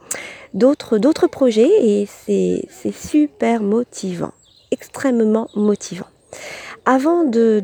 d'autres, 0.54 0.98
d'autres 0.98 1.26
projets 1.26 1.70
et 1.80 2.08
c'est 2.26 2.92
super 2.92 3.62
motivant, 3.62 4.32
extrêmement 4.70 5.48
motivant. 5.54 6.06
Avant 6.86 7.24
de, 7.24 7.62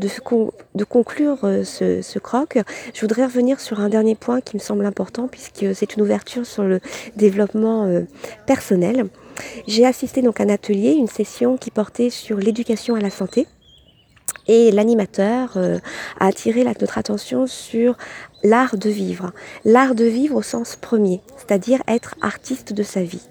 conclure 0.88 1.44
euh, 1.44 1.62
ce, 1.62 2.00
ce, 2.00 2.18
croc, 2.18 2.58
je 2.94 3.00
voudrais 3.02 3.26
revenir 3.26 3.60
sur 3.60 3.80
un 3.80 3.90
dernier 3.90 4.14
point 4.14 4.40
qui 4.40 4.56
me 4.56 4.60
semble 4.60 4.86
important 4.86 5.28
puisque 5.28 5.74
c'est 5.74 5.94
une 5.94 6.02
ouverture 6.02 6.46
sur 6.46 6.62
le 6.62 6.80
développement 7.16 7.84
euh, 7.84 8.02
personnel. 8.46 9.08
J'ai 9.66 9.84
assisté 9.84 10.22
donc 10.22 10.40
à 10.40 10.44
un 10.44 10.48
atelier, 10.48 10.92
une 10.92 11.06
session 11.06 11.58
qui 11.58 11.70
portait 11.70 12.08
sur 12.08 12.38
l'éducation 12.38 12.94
à 12.94 13.00
la 13.00 13.10
santé. 13.10 13.46
Et 14.48 14.70
l'animateur 14.70 15.52
euh, 15.56 15.78
a 16.18 16.26
attiré 16.26 16.64
notre 16.64 16.98
attention 16.98 17.46
sur 17.46 17.96
l'art 18.42 18.76
de 18.76 18.88
vivre. 18.88 19.32
L'art 19.64 19.94
de 19.94 20.04
vivre 20.04 20.36
au 20.36 20.42
sens 20.42 20.76
premier, 20.76 21.20
c'est-à-dire 21.36 21.82
être 21.86 22.14
artiste 22.22 22.72
de 22.72 22.82
sa 22.82 23.02
vie. 23.02 23.22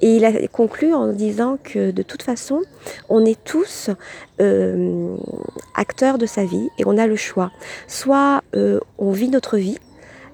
Et 0.00 0.16
il 0.16 0.24
a 0.24 0.32
conclu 0.48 0.94
en 0.94 1.12
disant 1.12 1.58
que 1.62 1.90
de 1.90 2.02
toute 2.02 2.22
façon, 2.22 2.62
on 3.08 3.24
est 3.24 3.42
tous 3.44 3.90
euh, 4.40 5.16
acteurs 5.74 6.18
de 6.18 6.26
sa 6.26 6.44
vie 6.44 6.68
et 6.78 6.84
on 6.86 6.96
a 6.98 7.06
le 7.06 7.16
choix. 7.16 7.50
Soit 7.86 8.42
euh, 8.54 8.80
on 8.98 9.10
vit 9.10 9.28
notre 9.28 9.56
vie 9.56 9.78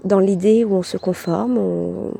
dans 0.04 0.20
l'idée 0.20 0.64
où 0.64 0.74
on 0.74 0.82
se 0.82 0.96
conforme, 0.96 1.58
on, 1.58 2.12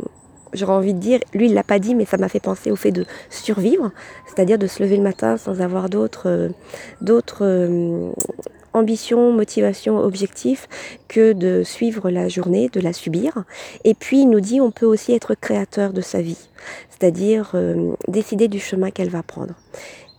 j'aurais 0.53 0.73
envie 0.73 0.95
de 0.95 0.99
dire, 0.99 1.21
lui 1.35 1.47
il 1.47 1.55
l'a 1.55 1.63
pas 1.63 1.79
dit, 1.79 1.95
mais 1.95 2.05
ça 2.05 2.17
m'a 2.17 2.29
fait 2.29 2.41
penser 2.41 2.71
au 2.71 2.77
fait 2.77 2.93
de 2.93 3.05
survivre, 3.31 3.91
c'est-à-dire 4.27 4.59
de 4.59 4.67
se 4.67 4.83
lever 4.83 4.97
le 4.97 5.03
matin 5.03 5.37
sans 5.37 5.61
avoir 5.61 5.89
d'autres, 5.89 6.29
euh, 6.29 6.49
d'autres 7.01 7.45
euh, 7.45 8.11
ambitions, 8.73 9.33
motivations, 9.33 9.99
objectifs 9.99 10.69
que 11.09 11.33
de 11.33 11.63
suivre 11.63 12.11
la 12.11 12.29
journée, 12.29 12.69
de 12.73 12.81
la 12.81 12.93
subir. 12.93 13.45
Et 13.85 13.95
puis 13.95 14.21
il 14.21 14.31
nous 14.31 14.41
dit, 14.41 14.61
on 14.61 14.71
peut 14.71 14.87
aussi 14.87 15.13
être 15.13 15.35
créateur 15.35 15.93
de 15.93 16.01
sa 16.01 16.21
vie, 16.21 16.49
c'est-à-dire 16.91 17.53
euh, 17.55 17.93
décider 18.07 18.49
du 18.49 18.61
chemin 18.61 18.91
qu'elle 18.91 19.11
va 19.11 19.23
prendre. 19.23 19.55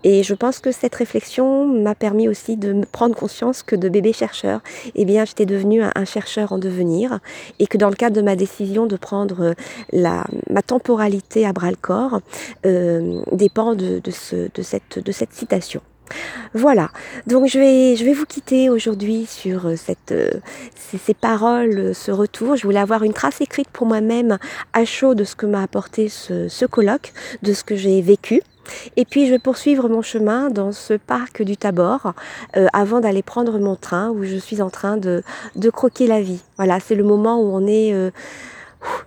Et 0.03 0.23
je 0.23 0.33
pense 0.33 0.59
que 0.59 0.71
cette 0.71 0.95
réflexion 0.95 1.65
m'a 1.65 1.95
permis 1.95 2.29
aussi 2.29 2.55
de 2.55 2.85
prendre 2.91 3.15
conscience 3.15 3.63
que 3.63 3.75
de 3.75 3.89
bébé 3.89 4.13
chercheur, 4.13 4.61
eh 4.95 5.05
bien, 5.05 5.25
j'étais 5.25 5.45
devenue 5.45 5.81
un, 5.83 6.05
chercheur 6.05 6.53
en 6.53 6.57
devenir 6.57 7.19
et 7.59 7.67
que 7.67 7.77
dans 7.77 7.89
le 7.89 7.95
cadre 7.95 8.15
de 8.15 8.21
ma 8.21 8.35
décision 8.35 8.85
de 8.85 8.95
prendre 8.95 9.53
la, 9.91 10.25
ma 10.49 10.61
temporalité 10.61 11.45
à 11.45 11.53
bras 11.53 11.69
le 11.69 11.77
corps 11.77 12.21
euh, 12.65 13.21
dépend 13.31 13.75
de, 13.75 14.01
ce, 14.09 14.49
de, 14.53 14.61
cette, 14.61 14.99
de 14.99 15.11
cette 15.11 15.33
citation. 15.33 15.81
Voilà, 16.53 16.89
donc 17.27 17.47
je 17.47 17.59
vais, 17.59 17.95
je 17.95 18.03
vais 18.03 18.13
vous 18.13 18.25
quitter 18.25 18.69
aujourd'hui 18.69 19.27
sur 19.27 19.67
euh, 19.67 19.75
cette, 19.75 20.11
euh, 20.11 20.31
ces, 20.75 20.97
ces, 20.97 21.13
paroles, 21.13 21.93
ce 21.93 22.11
retour. 22.11 22.55
Je 22.55 22.63
voulais 22.63 22.79
avoir 22.79 23.03
une 23.03 23.13
trace 23.13 23.41
écrite 23.41 23.69
pour 23.69 23.85
moi-même 23.85 24.39
à 24.73 24.85
chaud 24.85 25.13
de 25.13 25.23
ce 25.23 25.35
que 25.35 25.45
m'a 25.45 25.61
apporté 25.61 26.09
ce, 26.09 26.47
ce 26.47 26.65
colloque, 26.65 27.13
de 27.43 27.53
ce 27.53 27.63
que 27.63 27.75
j'ai 27.75 28.01
vécu. 28.01 28.41
Et 28.95 29.05
puis 29.05 29.25
je 29.25 29.31
vais 29.31 29.39
poursuivre 29.39 29.89
mon 29.89 30.01
chemin 30.01 30.49
dans 30.49 30.71
ce 30.71 30.93
parc 30.93 31.41
du 31.41 31.57
Tabor 31.57 32.13
euh, 32.57 32.67
avant 32.73 32.99
d'aller 32.99 33.23
prendre 33.23 33.59
mon 33.59 33.75
train 33.75 34.09
où 34.09 34.23
je 34.23 34.37
suis 34.37 34.61
en 34.61 34.69
train 34.69 34.97
de, 34.97 35.23
de 35.55 35.69
croquer 35.69 36.07
la 36.07 36.21
vie. 36.21 36.41
Voilà, 36.57 36.79
c'est 36.79 36.95
le 36.95 37.03
moment 37.03 37.39
où 37.41 37.45
on 37.53 37.67
est 37.67 37.93
euh, 37.93 38.11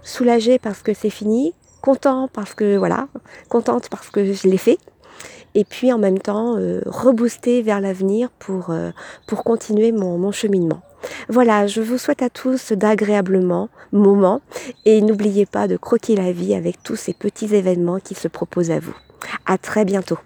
soulagé 0.03 0.59
parce 0.59 0.83
que 0.83 0.95
c'est 0.95 1.11
fini, 1.11 1.55
content 1.81 2.29
parce 2.33 2.55
que 2.55 2.77
voilà, 2.77 3.09
contente 3.49 3.89
parce 3.89 4.11
que 4.11 4.33
je 4.33 4.49
l'ai 4.49 4.59
fait. 4.59 4.79
Et 5.55 5.65
puis 5.65 5.93
en 5.93 5.99
même 5.99 6.19
temps, 6.19 6.57
euh, 6.57 6.81
reboosté 6.87 7.63
vers 7.63 7.81
l'avenir 7.81 8.31
pour, 8.39 8.71
euh, 8.71 8.91
pour 9.27 9.45
continuer 9.45 9.93
mon, 9.93 10.17
mon 10.17 10.33
cheminement. 10.33 10.81
Voilà, 11.29 11.67
je 11.67 11.81
vous 11.81 11.99
souhaite 11.99 12.23
à 12.23 12.31
tous 12.31 12.73
d'agréablement 12.73 13.69
moments 13.91 14.41
et 14.85 15.03
n'oubliez 15.03 15.47
pas 15.47 15.69
de 15.69 15.77
croquer 15.77 16.17
la 16.17 16.33
vie 16.33 16.55
avec 16.55 16.83
tous 16.83 16.97
ces 16.97 17.13
petits 17.13 17.55
événements 17.55 17.99
qui 17.99 18.15
se 18.15 18.29
proposent 18.29 18.71
à 18.71 18.79
vous. 18.79 18.95
À 19.47 19.59
très 19.59 19.85
bientôt. 19.85 20.19